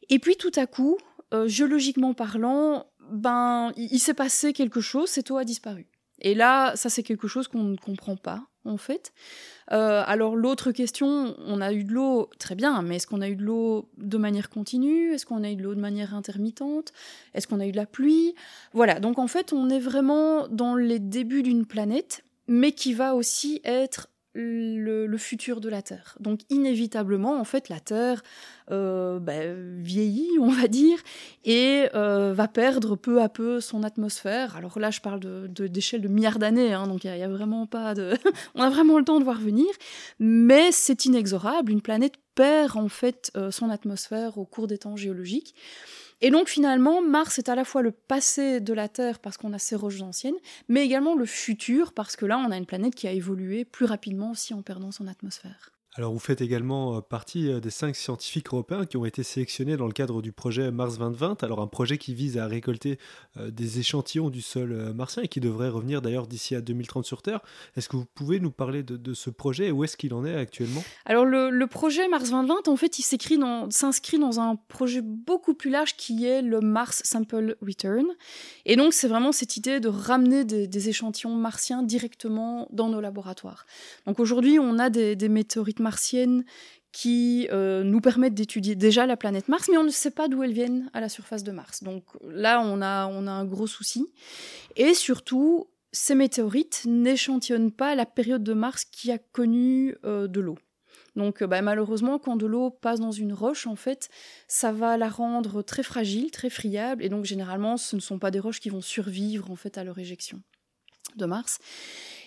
Et 0.09 0.19
puis 0.19 0.35
tout 0.35 0.51
à 0.55 0.67
coup, 0.67 0.97
euh, 1.33 1.47
géologiquement 1.47 2.13
parlant, 2.13 2.85
ben, 3.09 3.71
il, 3.75 3.99
s'est 3.99 4.13
passé 4.13 4.53
quelque 4.53 4.81
chose, 4.81 5.09
cette 5.09 5.31
eau 5.31 5.37
a 5.37 5.43
disparu. 5.43 5.87
Et 6.19 6.35
là, 6.35 6.75
ça 6.75 6.89
c'est 6.89 7.03
quelque 7.03 7.27
chose 7.27 7.47
qu'on 7.47 7.63
ne 7.63 7.77
comprend 7.77 8.15
pas, 8.15 8.45
en 8.63 8.77
fait. 8.77 9.11
Euh, 9.71 10.03
alors 10.05 10.35
l'autre 10.35 10.71
question, 10.71 11.35
on 11.39 11.61
a 11.61 11.73
eu 11.73 11.83
de 11.83 11.93
l'eau, 11.93 12.29
très 12.37 12.55
bien, 12.55 12.81
mais 12.83 12.97
est-ce 12.97 13.07
qu'on 13.07 13.21
a 13.21 13.29
eu 13.29 13.35
de 13.35 13.43
l'eau 13.43 13.89
de 13.97 14.17
manière 14.17 14.49
continue? 14.49 15.13
Est-ce 15.13 15.25
qu'on 15.25 15.43
a 15.43 15.49
eu 15.49 15.55
de 15.55 15.63
l'eau 15.63 15.73
de 15.73 15.79
manière 15.79 16.13
intermittente? 16.13 16.93
Est-ce 17.33 17.47
qu'on 17.47 17.59
a 17.59 17.65
eu 17.65 17.71
de 17.71 17.77
la 17.77 17.87
pluie? 17.87 18.35
Voilà, 18.73 18.99
donc 18.99 19.17
en 19.17 19.27
fait, 19.27 19.51
on 19.51 19.69
est 19.69 19.79
vraiment 19.79 20.47
dans 20.47 20.75
les 20.75 20.99
débuts 20.99 21.43
d'une 21.43 21.65
planète, 21.65 22.23
mais 22.47 22.71
qui 22.71 22.93
va 22.93 23.15
aussi 23.15 23.61
être 23.63 24.10
le, 24.33 25.17
futur 25.17 25.61
de 25.61 25.69
la 25.69 25.81
Terre. 25.81 26.17
Donc 26.19 26.41
inévitablement, 26.49 27.39
en 27.39 27.43
fait, 27.43 27.69
la 27.69 27.79
Terre 27.79 28.23
euh, 28.71 29.19
bah, 29.19 29.33
vieillit, 29.79 30.29
on 30.39 30.49
va 30.49 30.67
dire, 30.67 30.97
et 31.45 31.87
euh, 31.95 32.33
va 32.33 32.47
perdre 32.47 32.95
peu 32.95 33.21
à 33.21 33.29
peu 33.29 33.59
son 33.59 33.83
atmosphère. 33.83 34.55
Alors 34.55 34.79
là, 34.79 34.91
je 34.91 35.01
parle 35.01 35.19
d'échelle 35.49 36.01
de, 36.01 36.07
de, 36.07 36.13
milliards 36.13 36.39
d'années, 36.39 36.73
hein, 36.73 36.87
donc 36.87 37.03
il 37.03 37.09
a, 37.09 37.25
a, 37.25 37.27
vraiment 37.27 37.67
pas 37.67 37.93
de... 37.93 38.13
on 38.55 38.61
a 38.61 38.69
vraiment 38.69 38.97
le 38.97 39.03
temps 39.03 39.19
de 39.19 39.23
voir 39.23 39.39
venir, 39.39 39.67
mais 40.19 40.71
c'est 40.71 41.05
inexorable. 41.05 41.71
Une 41.71 41.81
planète 41.81 42.15
perd 42.35 42.77
en 42.77 42.89
fait 42.89 43.31
euh, 43.35 43.51
son 43.51 43.69
atmosphère 43.69 44.37
au 44.37 44.45
cours 44.45 44.67
des 44.67 44.77
temps 44.77 44.95
géologiques. 44.95 45.55
Et 46.21 46.29
donc 46.29 46.47
finalement, 46.47 47.01
Mars 47.01 47.39
est 47.39 47.49
à 47.49 47.55
la 47.55 47.65
fois 47.65 47.81
le 47.81 47.91
passé 47.91 48.59
de 48.59 48.73
la 48.73 48.87
Terre 48.87 49.19
parce 49.19 49.37
qu'on 49.37 49.53
a 49.53 49.59
ses 49.59 49.75
roches 49.75 50.01
anciennes, 50.01 50.35
mais 50.69 50.85
également 50.85 51.15
le 51.15 51.25
futur 51.25 51.93
parce 51.93 52.15
que 52.15 52.25
là, 52.25 52.37
on 52.37 52.51
a 52.51 52.57
une 52.57 52.67
planète 52.67 52.93
qui 52.93 53.07
a 53.07 53.11
évolué 53.11 53.65
plus 53.65 53.85
rapidement 53.85 54.31
aussi 54.31 54.53
en 54.53 54.61
perdant 54.61 54.91
son 54.91 55.07
atmosphère. 55.07 55.71
Alors 55.97 56.13
vous 56.13 56.19
faites 56.19 56.39
également 56.39 56.95
euh, 56.95 57.01
partie 57.01 57.51
euh, 57.51 57.59
des 57.59 57.69
cinq 57.69 57.97
scientifiques 57.97 58.47
européens 58.47 58.85
qui 58.85 58.95
ont 58.95 59.03
été 59.03 59.23
sélectionnés 59.23 59.75
dans 59.75 59.87
le 59.87 59.91
cadre 59.91 60.21
du 60.21 60.31
projet 60.31 60.71
Mars 60.71 60.97
2020, 60.97 61.43
alors 61.43 61.59
un 61.59 61.67
projet 61.67 61.97
qui 61.97 62.13
vise 62.13 62.37
à 62.37 62.47
récolter 62.47 62.97
euh, 63.35 63.51
des 63.51 63.79
échantillons 63.79 64.29
du 64.29 64.41
sol 64.41 64.93
martien 64.93 65.23
et 65.23 65.27
qui 65.27 65.41
devrait 65.41 65.67
revenir 65.67 66.01
d'ailleurs 66.01 66.27
d'ici 66.27 66.55
à 66.55 66.61
2030 66.61 67.03
sur 67.03 67.21
Terre. 67.21 67.41
Est-ce 67.75 67.89
que 67.89 67.97
vous 67.97 68.05
pouvez 68.05 68.39
nous 68.39 68.51
parler 68.51 68.83
de, 68.83 69.13
ce 69.13 69.29
projet 69.29 69.67
et 69.67 69.71
où 69.71 69.83
est-ce 69.83 69.97
qu'il 69.97 70.13
en 70.13 70.23
est 70.25 70.33
actuellement? 70.33 70.81
Alors 71.05 71.25
le, 71.25 71.65
projet 71.65 72.07
Mars 72.07 72.29
2020, 72.29 72.69
en 72.69 72.75
fait, 72.77 72.97
il 72.97 73.03
s'inscrit 73.03 74.17
dans, 74.17 74.39
un 74.39 74.55
projet 74.55 75.01
beaucoup 75.01 75.53
plus 75.53 75.69
large 75.69 75.97
qui 75.97 76.25
est 76.25 76.41
le 76.41 76.61
Mars 76.61 77.01
Sample 77.03 77.57
Return. 77.61 78.05
Et 78.65 78.77
donc 78.77 78.93
c'est 78.93 79.09
vraiment 79.09 79.33
cette 79.33 79.57
idée 79.57 79.81
de 79.81 79.89
ramener 79.89 80.45
des, 80.45 80.89
échantillons 80.89 81.35
martiens 81.35 81.83
directement 81.83 82.67
dans 82.71 82.87
nos 82.87 83.01
laboratoires. 83.01 83.65
Donc 84.07 84.19
aujourd'hui, 84.21 84.57
on 84.57 84.79
a 84.79 84.89
des, 84.89 85.17
des 85.17 85.27
météorites 85.27 85.80
martiennes 85.81 86.45
qui 86.91 87.47
euh, 87.51 87.83
nous 87.83 88.01
permettent 88.01 88.33
d'étudier 88.33 88.75
déjà 88.75 89.05
la 89.05 89.15
planète 89.17 89.47
Mars, 89.47 89.69
mais 89.71 89.77
on 89.77 89.83
ne 89.83 89.89
sait 89.89 90.11
pas 90.11 90.27
d'où 90.27 90.43
elles 90.43 90.53
viennent 90.53 90.89
à 90.93 90.99
la 90.99 91.09
surface 91.09 91.43
de 91.43 91.51
Mars. 91.51 91.83
Donc 91.83 92.03
là, 92.27 92.61
on 92.63 92.81
a, 92.81 93.07
on 93.07 93.27
a 93.27 93.31
un 93.31 93.45
gros 93.45 93.67
souci. 93.67 94.07
Et 94.75 94.93
surtout, 94.93 95.67
ces 95.93 96.15
météorites 96.15 96.83
n'échantillonnent 96.85 97.71
pas 97.71 97.95
la 97.95 98.05
période 98.05 98.43
de 98.43 98.53
Mars 98.53 98.85
qui 98.85 99.11
a 99.11 99.17
connu 99.17 99.95
euh, 100.03 100.27
de 100.27 100.41
l'eau. 100.41 100.57
Donc 101.15 101.43
bah, 101.43 101.61
malheureusement, 101.61 102.19
quand 102.19 102.37
de 102.37 102.45
l'eau 102.45 102.69
passe 102.69 102.99
dans 102.99 103.11
une 103.11 103.33
roche, 103.33 103.67
en 103.67 103.75
fait, 103.75 104.09
ça 104.47 104.71
va 104.71 104.97
la 104.97 105.09
rendre 105.09 105.61
très 105.61 105.83
fragile, 105.83 106.31
très 106.31 106.49
friable, 106.49 107.03
et 107.03 107.09
donc 107.09 107.25
généralement, 107.25 107.77
ce 107.77 107.95
ne 107.95 108.01
sont 108.01 108.19
pas 108.19 108.31
des 108.31 108.39
roches 108.39 108.61
qui 108.61 108.69
vont 108.69 108.81
survivre 108.81 109.51
en 109.51 109.55
fait 109.55 109.77
à 109.77 109.83
leur 109.83 109.99
éjection 109.99 110.41
de 111.17 111.25
Mars. 111.25 111.59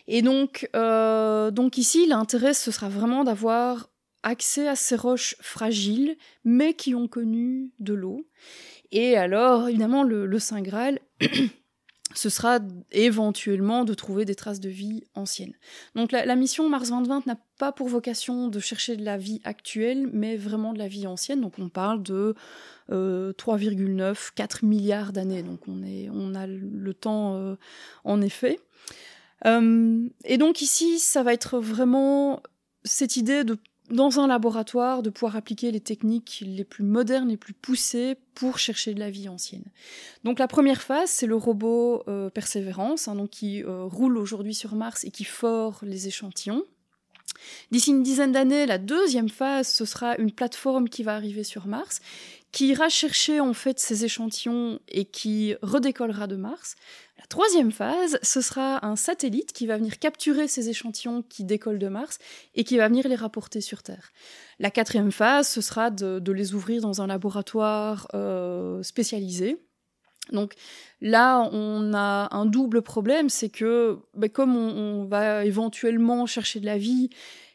Et 0.06 0.22
donc, 0.22 0.68
euh, 0.76 1.50
donc 1.50 1.78
ici, 1.78 2.06
l'intérêt, 2.06 2.54
ce 2.54 2.70
sera 2.70 2.88
vraiment 2.88 3.24
d'avoir 3.24 3.90
accès 4.22 4.68
à 4.68 4.76
ces 4.76 4.96
roches 4.96 5.36
fragiles, 5.40 6.16
mais 6.44 6.74
qui 6.74 6.94
ont 6.94 7.08
connu 7.08 7.72
de 7.78 7.94
l'eau. 7.94 8.26
Et 8.90 9.16
alors, 9.16 9.68
évidemment, 9.68 10.02
le, 10.02 10.38
Saint 10.38 10.62
Graal, 10.62 10.98
ce 12.14 12.28
sera 12.28 12.60
éventuellement 12.92 13.84
de 13.84 13.92
trouver 13.92 14.24
des 14.24 14.34
traces 14.34 14.60
de 14.60 14.68
vie 14.68 15.04
anciennes. 15.14 15.54
Donc 15.94 16.12
la, 16.12 16.36
mission 16.36 16.68
Mars 16.68 16.90
2020 16.90 17.26
n'a 17.26 17.38
pas 17.58 17.72
pour 17.72 17.88
vocation 17.88 18.48
de 18.48 18.60
chercher 18.60 18.96
de 18.96 19.04
la 19.04 19.18
vie 19.18 19.40
actuelle, 19.44 20.08
mais 20.12 20.36
vraiment 20.36 20.72
de 20.72 20.78
la 20.78 20.88
vie 20.88 21.06
ancienne. 21.06 21.40
Donc 21.40 21.58
on 21.58 21.68
parle 21.68 22.02
de 22.02 22.34
3,9, 22.88 24.00
euh, 24.00 24.14
4 24.36 24.64
milliards 24.64 25.12
d'années. 25.12 25.42
Donc 25.42 25.60
on, 25.66 25.82
est, 25.82 26.08
on 26.12 26.34
a 26.34 26.46
le 26.46 26.94
temps 26.94 27.34
euh, 27.36 27.56
en 28.04 28.20
effet. 28.20 28.60
Euh, 29.46 30.08
et 30.24 30.38
donc 30.38 30.62
ici, 30.62 30.98
ça 30.98 31.22
va 31.22 31.32
être 31.32 31.58
vraiment 31.58 32.42
cette 32.84 33.16
idée 33.16 33.44
de 33.44 33.58
dans 33.90 34.18
un 34.18 34.26
laboratoire 34.26 35.02
de 35.02 35.10
pouvoir 35.10 35.36
appliquer 35.36 35.70
les 35.70 35.80
techniques 35.80 36.42
les 36.46 36.64
plus 36.64 36.84
modernes, 36.84 37.28
les 37.28 37.36
plus 37.36 37.52
poussées 37.52 38.16
pour 38.34 38.58
chercher 38.58 38.94
de 38.94 39.00
la 39.00 39.10
vie 39.10 39.28
ancienne. 39.28 39.64
Donc 40.24 40.38
la 40.38 40.48
première 40.48 40.80
phase, 40.80 41.10
c'est 41.10 41.26
le 41.26 41.36
robot 41.36 42.02
euh, 42.08 42.30
Persévérance, 42.30 43.08
hein, 43.08 43.14
donc 43.14 43.30
qui 43.30 43.62
euh, 43.62 43.84
roule 43.84 44.16
aujourd'hui 44.16 44.54
sur 44.54 44.74
Mars 44.74 45.04
et 45.04 45.10
qui 45.10 45.24
fore 45.24 45.80
les 45.82 46.08
échantillons. 46.08 46.64
D'ici 47.70 47.90
une 47.90 48.02
dizaine 48.02 48.32
d'années, 48.32 48.64
la 48.64 48.78
deuxième 48.78 49.28
phase, 49.28 49.68
ce 49.68 49.84
sera 49.84 50.16
une 50.16 50.32
plateforme 50.32 50.88
qui 50.88 51.02
va 51.02 51.14
arriver 51.14 51.44
sur 51.44 51.66
Mars, 51.66 52.00
qui 52.52 52.68
ira 52.68 52.88
chercher 52.88 53.40
en 53.40 53.52
fait 53.52 53.78
ces 53.80 54.04
échantillons 54.04 54.78
et 54.88 55.04
qui 55.04 55.56
redécollera 55.60 56.26
de 56.26 56.36
Mars. 56.36 56.76
Troisième 57.28 57.72
phase, 57.72 58.18
ce 58.22 58.40
sera 58.40 58.84
un 58.84 58.96
satellite 58.96 59.52
qui 59.52 59.66
va 59.66 59.78
venir 59.78 59.98
capturer 59.98 60.46
ces 60.48 60.68
échantillons 60.68 61.22
qui 61.22 61.44
décollent 61.44 61.78
de 61.78 61.88
Mars 61.88 62.18
et 62.54 62.64
qui 62.64 62.76
va 62.76 62.88
venir 62.88 63.08
les 63.08 63.14
rapporter 63.14 63.60
sur 63.60 63.82
Terre. 63.82 64.12
La 64.58 64.70
quatrième 64.70 65.12
phase, 65.12 65.48
ce 65.48 65.60
sera 65.60 65.90
de, 65.90 66.32
les 66.32 66.54
ouvrir 66.54 66.82
dans 66.82 67.00
un 67.00 67.06
laboratoire 67.06 68.08
euh, 68.14 68.82
spécialisé. 68.82 69.58
Donc 70.32 70.54
là, 71.00 71.48
on 71.52 71.92
a 71.92 72.34
un 72.34 72.46
double 72.46 72.82
problème, 72.82 73.28
c'est 73.28 73.50
que 73.50 73.98
ben, 74.14 74.30
comme 74.30 74.56
on, 74.56 75.04
va 75.04 75.44
éventuellement 75.44 76.24
chercher 76.26 76.60
de 76.60 76.66
la 76.66 76.78
vie 76.78 77.10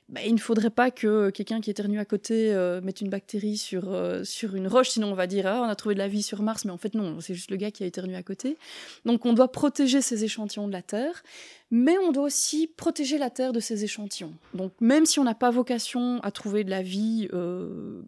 bah, 0.09 0.21
il 0.25 0.33
ne 0.33 0.39
faudrait 0.39 0.71
pas 0.71 0.89
que 0.89 1.29
quelqu'un 1.29 1.61
qui 1.61 1.69
éternue 1.69 1.99
à 1.99 2.05
côté 2.05 2.51
euh, 2.51 2.81
mette 2.81 2.99
une 2.99 3.09
bactérie 3.09 3.57
sur, 3.57 3.93
euh, 3.93 4.23
sur 4.23 4.55
une 4.55 4.67
roche, 4.67 4.89
sinon 4.89 5.11
on 5.11 5.13
va 5.13 5.27
dire 5.27 5.45
ah, 5.45 5.61
on 5.61 5.69
a 5.69 5.75
trouvé 5.75 5.93
de 5.93 5.99
la 5.99 6.07
vie 6.07 6.23
sur 6.23 6.41
Mars, 6.41 6.65
mais 6.65 6.71
en 6.71 6.79
fait 6.79 6.95
non, 6.95 7.21
c'est 7.21 7.35
juste 7.35 7.51
le 7.51 7.57
gars 7.57 7.69
qui 7.69 7.83
a 7.83 7.85
éternué 7.85 8.15
à 8.15 8.23
côté. 8.23 8.57
Donc 9.05 9.27
on 9.27 9.33
doit 9.33 9.51
protéger 9.51 10.01
ces 10.01 10.23
échantillons 10.23 10.67
de 10.67 10.73
la 10.73 10.81
Terre, 10.81 11.21
mais 11.69 11.95
on 11.99 12.11
doit 12.11 12.23
aussi 12.23 12.65
protéger 12.65 13.19
la 13.19 13.29
Terre 13.29 13.53
de 13.53 13.59
ces 13.59 13.83
échantillons. 13.83 14.33
Donc 14.55 14.73
même 14.81 15.05
si 15.05 15.19
on 15.19 15.23
n'a 15.23 15.35
pas 15.35 15.51
vocation 15.51 16.19
à 16.23 16.31
trouver 16.31 16.63
de 16.63 16.71
la 16.71 16.81
vie 16.81 17.27
euh, 17.33 18.01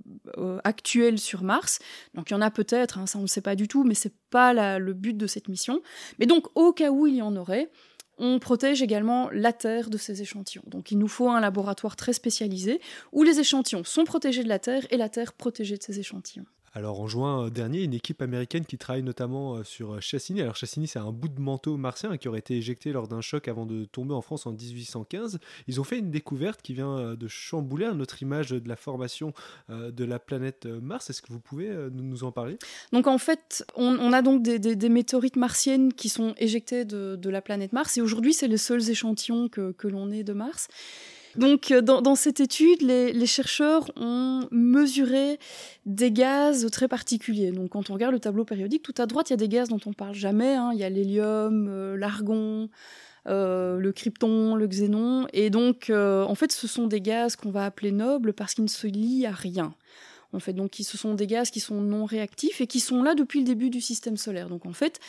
actuelle 0.63 1.19
sur 1.19 1.43
Mars, 1.43 1.77
donc 2.15 2.31
il 2.31 2.33
y 2.33 2.35
en 2.35 2.41
a 2.41 2.49
peut-être, 2.49 2.97
hein, 2.97 3.05
ça 3.05 3.19
on 3.19 3.23
ne 3.23 3.27
sait 3.27 3.41
pas 3.41 3.55
du 3.55 3.67
tout, 3.67 3.83
mais 3.83 3.93
c'est 3.93 4.13
pas 4.31 4.79
le 4.79 4.93
but 4.93 5.15
de 5.15 5.27
cette 5.27 5.49
mission. 5.49 5.83
Mais 6.17 6.25
donc 6.25 6.47
au 6.55 6.73
cas 6.73 6.89
où 6.89 7.05
il 7.05 7.17
y 7.17 7.21
en 7.21 7.35
aurait, 7.35 7.69
on 8.21 8.37
protège 8.37 8.81
également 8.83 9.29
la 9.31 9.51
terre 9.51 9.89
de 9.89 9.97
ces 9.97 10.21
échantillons. 10.21 10.63
Donc 10.67 10.91
il 10.91 10.99
nous 10.99 11.07
faut 11.07 11.29
un 11.29 11.41
laboratoire 11.41 11.95
très 11.95 12.13
spécialisé 12.13 12.79
où 13.11 13.23
les 13.23 13.39
échantillons 13.39 13.83
sont 13.83 14.05
protégés 14.05 14.43
de 14.43 14.49
la 14.49 14.59
terre 14.59 14.85
et 14.91 14.97
la 14.97 15.09
terre 15.09 15.33
protégée 15.33 15.75
de 15.75 15.83
ces 15.83 15.99
échantillons. 15.99 16.45
Alors 16.73 17.01
en 17.01 17.07
juin 17.07 17.45
euh, 17.45 17.49
dernier, 17.49 17.83
une 17.83 17.93
équipe 17.93 18.21
américaine 18.21 18.65
qui 18.65 18.77
travaille 18.77 19.03
notamment 19.03 19.55
euh, 19.55 19.63
sur 19.63 19.93
euh, 19.93 19.99
Chassigny. 19.99 20.41
Alors 20.41 20.55
Chassigny, 20.55 20.87
c'est 20.87 20.99
un 20.99 21.11
bout 21.11 21.27
de 21.27 21.39
manteau 21.39 21.75
martien 21.75 22.15
qui 22.17 22.29
aurait 22.29 22.39
été 22.39 22.55
éjecté 22.55 22.93
lors 22.93 23.09
d'un 23.09 23.19
choc 23.19 23.49
avant 23.49 23.65
de 23.65 23.83
tomber 23.85 24.13
en 24.13 24.21
France 24.21 24.45
en 24.45 24.51
1815. 24.51 25.39
Ils 25.67 25.81
ont 25.81 25.83
fait 25.83 25.99
une 25.99 26.11
découverte 26.11 26.61
qui 26.61 26.73
vient 26.73 27.15
de 27.15 27.27
chambouler 27.27 27.89
notre 27.93 28.21
image 28.21 28.49
de 28.49 28.69
la 28.69 28.75
formation 28.75 29.33
de 29.69 30.05
la 30.05 30.19
planète 30.19 30.65
Mars. 30.65 31.09
Est-ce 31.09 31.21
que 31.21 31.31
vous 31.31 31.39
pouvez 31.39 31.69
nous 31.91 32.23
en 32.23 32.31
parler? 32.31 32.57
Donc 32.91 33.07
en 33.07 33.17
fait, 33.17 33.65
on, 33.75 34.13
a 34.13 34.21
donc 34.21 34.41
des, 34.43 34.89
météorites 34.89 35.35
martiennes 35.35 35.93
qui 35.93 36.09
sont 36.09 36.33
éjectées 36.37 36.85
de, 36.85 37.29
la 37.29 37.41
planète 37.41 37.73
Mars 37.73 37.97
et 37.97 38.01
aujourd'hui, 38.01 38.33
c'est 38.33 38.47
les 38.47 38.57
seuls 38.57 38.89
échantillons 38.89 39.49
que 39.49 39.87
l'on 39.87 40.11
ait 40.11 40.23
de 40.23 40.33
Mars. 40.33 40.67
Donc, 41.35 41.71
euh, 41.71 41.81
dans, 41.81 42.15
cette 42.15 42.39
étude, 42.39 42.81
les, 42.81 43.25
chercheurs 43.25 43.89
ont 43.95 44.47
mesuré 44.51 45.39
des 45.85 46.11
gaz 46.11 46.67
très 46.71 46.87
particuliers. 46.87 47.51
Donc, 47.51 47.69
quand 47.69 47.89
on 47.89 47.93
regarde 47.93 48.13
le 48.13 48.19
tableau 48.19 48.45
périodique, 48.45 48.83
tout 48.83 48.95
à 48.97 49.05
droite, 49.05 49.29
il 49.29 49.33
y 49.33 49.35
a 49.35 49.37
des 49.37 49.49
gaz 49.49 49.69
dont 49.69 49.79
on 49.85 49.93
parle 49.93 50.15
jamais. 50.15 50.55
Hein. 50.55 50.71
Il 50.73 50.79
y 50.79 50.83
a 50.83 50.89
l'hélium, 50.89 51.67
euh, 51.69 51.95
l'argon, 51.95 52.69
euh, 53.27 53.77
le 53.77 53.91
krypton, 53.91 54.55
le 54.55 54.67
xénon. 54.67 55.27
Et 55.33 55.49
donc, 55.49 55.91
en 55.91 56.35
fait, 56.35 56.51
ce 56.51 56.67
sont 56.67 56.87
des 56.87 57.01
gaz 57.01 57.35
qu'on 57.35 57.51
va 57.51 57.65
appeler 57.65 57.91
nobles 57.91 58.33
parce 58.33 58.53
qu'ils 58.53 58.65
ne 58.65 58.69
se 58.69 58.87
lient 58.87 59.25
à 59.25 59.31
rien 59.31 59.73
en 60.33 60.39
fait. 60.39 60.53
Donc, 60.53 60.75
ce 60.81 60.97
sont 60.97 61.13
des 61.13 61.27
gaz 61.27 61.51
qui 61.51 61.59
sont 61.59 61.81
non 61.81 62.05
réactifs 62.05 62.61
et 62.61 62.67
qui 62.67 62.79
sont 62.79 63.03
là 63.03 63.15
depuis 63.15 63.39
le 63.39 63.45
début 63.45 63.69
du 63.69 63.81
système 63.81 64.17
solaire. 64.17 64.49
Donc, 64.49 64.65
en 64.65 64.73
fait, 64.73 64.99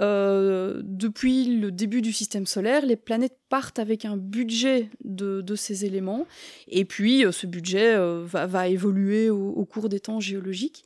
euh, 0.00 0.80
depuis 0.84 1.56
le 1.56 1.70
début 1.70 2.02
du 2.02 2.12
système 2.12 2.46
solaire, 2.46 2.86
les 2.86 2.96
planètes 2.96 3.38
partent 3.48 3.78
avec 3.78 4.04
un 4.04 4.16
budget 4.16 4.90
de, 5.04 5.42
ces 5.56 5.84
éléments, 5.84 6.26
et 6.68 6.84
puis 6.84 7.24
euh, 7.24 7.32
ce 7.32 7.46
budget 7.46 7.94
euh, 7.94 8.22
va, 8.24 8.68
évoluer 8.68 9.30
au, 9.30 9.64
cours 9.64 9.88
des 9.88 10.00
temps 10.00 10.20
géologiques. 10.20 10.84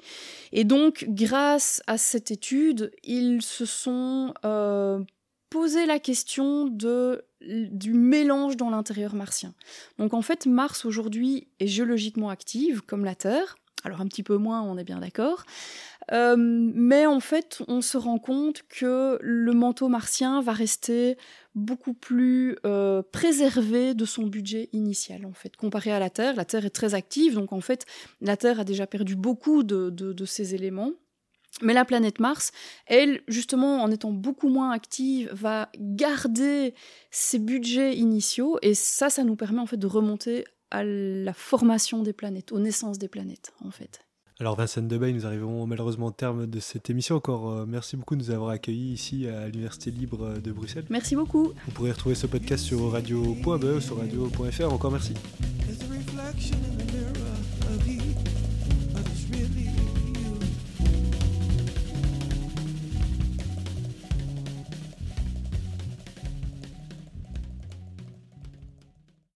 Et 0.53 0.65
donc, 0.65 1.07
grâce 1.09 1.83
à 1.87 1.99
cette 1.99 2.31
étude, 2.31 2.93
ils 3.05 3.43
se 3.43 3.67
sont 3.67 4.35
posé 5.51 5.85
la 5.85 5.99
question 5.99 6.67
de 6.67 7.25
du 7.43 7.93
mélange 7.93 8.57
dans 8.57 8.71
l'intérieur 8.71 9.15
martien. 9.15 9.53
Donc 9.99 10.15
en 10.15 10.23
fait, 10.23 10.47
Mars 10.47 10.85
aujourd'hui 10.85 11.49
est 11.61 11.67
géologiquement 11.67 12.31
active, 12.31 12.83
comme 12.83 13.05
la 13.05 13.15
Terre, 13.15 13.57
alors 13.85 14.01
un 14.01 14.07
petit 14.07 14.23
peu 14.23 14.37
moins, 14.37 14.63
on 14.63 14.79
est 14.79 14.85
bien 14.85 15.01
d'accord. 15.01 15.45
Euh, 16.11 16.37
mais 16.37 17.07
en 17.07 17.21
fait, 17.21 17.63
on 17.69 17.81
se 17.81 17.97
rend 17.97 18.19
compte 18.19 18.63
que 18.69 19.19
le 19.21 19.53
manteau 19.53 19.89
martien 19.89 20.41
va 20.41 20.53
rester 20.53 21.17
beaucoup 21.55 21.95
plus 21.95 22.57
euh, 22.65 23.03
préservé 23.13 23.95
de 23.95 24.05
son 24.05 24.25
budget 24.27 24.69
initial, 24.73 25.27
en 25.27 25.33
fait, 25.33 25.57
comparé 25.57 25.93
à 25.93 25.99
la 25.99 26.11
Terre. 26.11 26.35
La 26.35 26.45
Terre 26.45 26.65
est 26.65 26.71
très 26.71 26.95
active, 26.95 27.35
donc 27.35 27.53
en 27.53 27.61
fait, 27.61 27.87
la 28.21 28.37
Terre 28.37 28.61
a 28.61 28.65
déjà 28.65 28.87
perdu 28.87 29.17
beaucoup 29.17 29.63
de, 29.63 30.25
ses 30.25 30.55
éléments. 30.55 30.93
Mais 31.61 31.75
la 31.75 31.85
planète 31.85 32.19
Mars, 32.19 32.51
elle, 32.87 33.21
justement, 33.29 33.83
en 33.83 33.91
étant 33.91 34.11
beaucoup 34.11 34.49
moins 34.49 34.71
active, 34.71 35.29
va 35.33 35.69
garder 35.79 36.75
ses 37.11 37.39
budgets 37.39 37.95
initiaux, 37.95 38.59
et 38.63 38.75
ça, 38.75 39.11
ça 39.11 39.23
nous 39.23 39.37
permet 39.37 39.61
en 39.61 39.67
fait 39.67 39.77
de 39.77 39.87
remonter 39.87 40.45
à 40.73 40.83
la 40.85 41.33
formation 41.33 42.03
des 42.03 42.13
planètes, 42.13 42.51
aux 42.51 42.59
naissances 42.59 42.99
des 42.99 43.09
planètes, 43.09 43.53
en 43.65 43.71
fait. 43.71 44.01
Alors 44.41 44.57
Vincent 44.57 44.83
Debay, 44.83 45.13
nous 45.13 45.27
arrivons 45.27 45.67
malheureusement 45.67 46.07
au 46.07 46.11
terme 46.11 46.47
de 46.47 46.59
cette 46.59 46.91
émission. 46.91 47.17
Encore 47.17 47.51
euh, 47.51 47.67
merci 47.67 47.97
beaucoup 47.97 48.17
de 48.17 48.23
nous 48.23 48.31
avoir 48.31 48.51
accueillis 48.51 48.93
ici 48.93 49.29
à 49.29 49.47
l'Université 49.47 49.91
libre 49.91 50.39
de 50.39 50.51
Bruxelles. 50.51 50.85
Merci 50.89 51.15
beaucoup. 51.15 51.53
Vous 51.67 51.73
pourrez 51.73 51.93
retrouver 51.93 52.17
ce 52.17 52.27
podcast 52.27 52.65
sur 52.65 52.91
radio.be, 52.91 53.79
sur 53.79 53.99
radio.fr. 53.99 54.73
Encore 54.73 54.91
merci. 54.91 55.15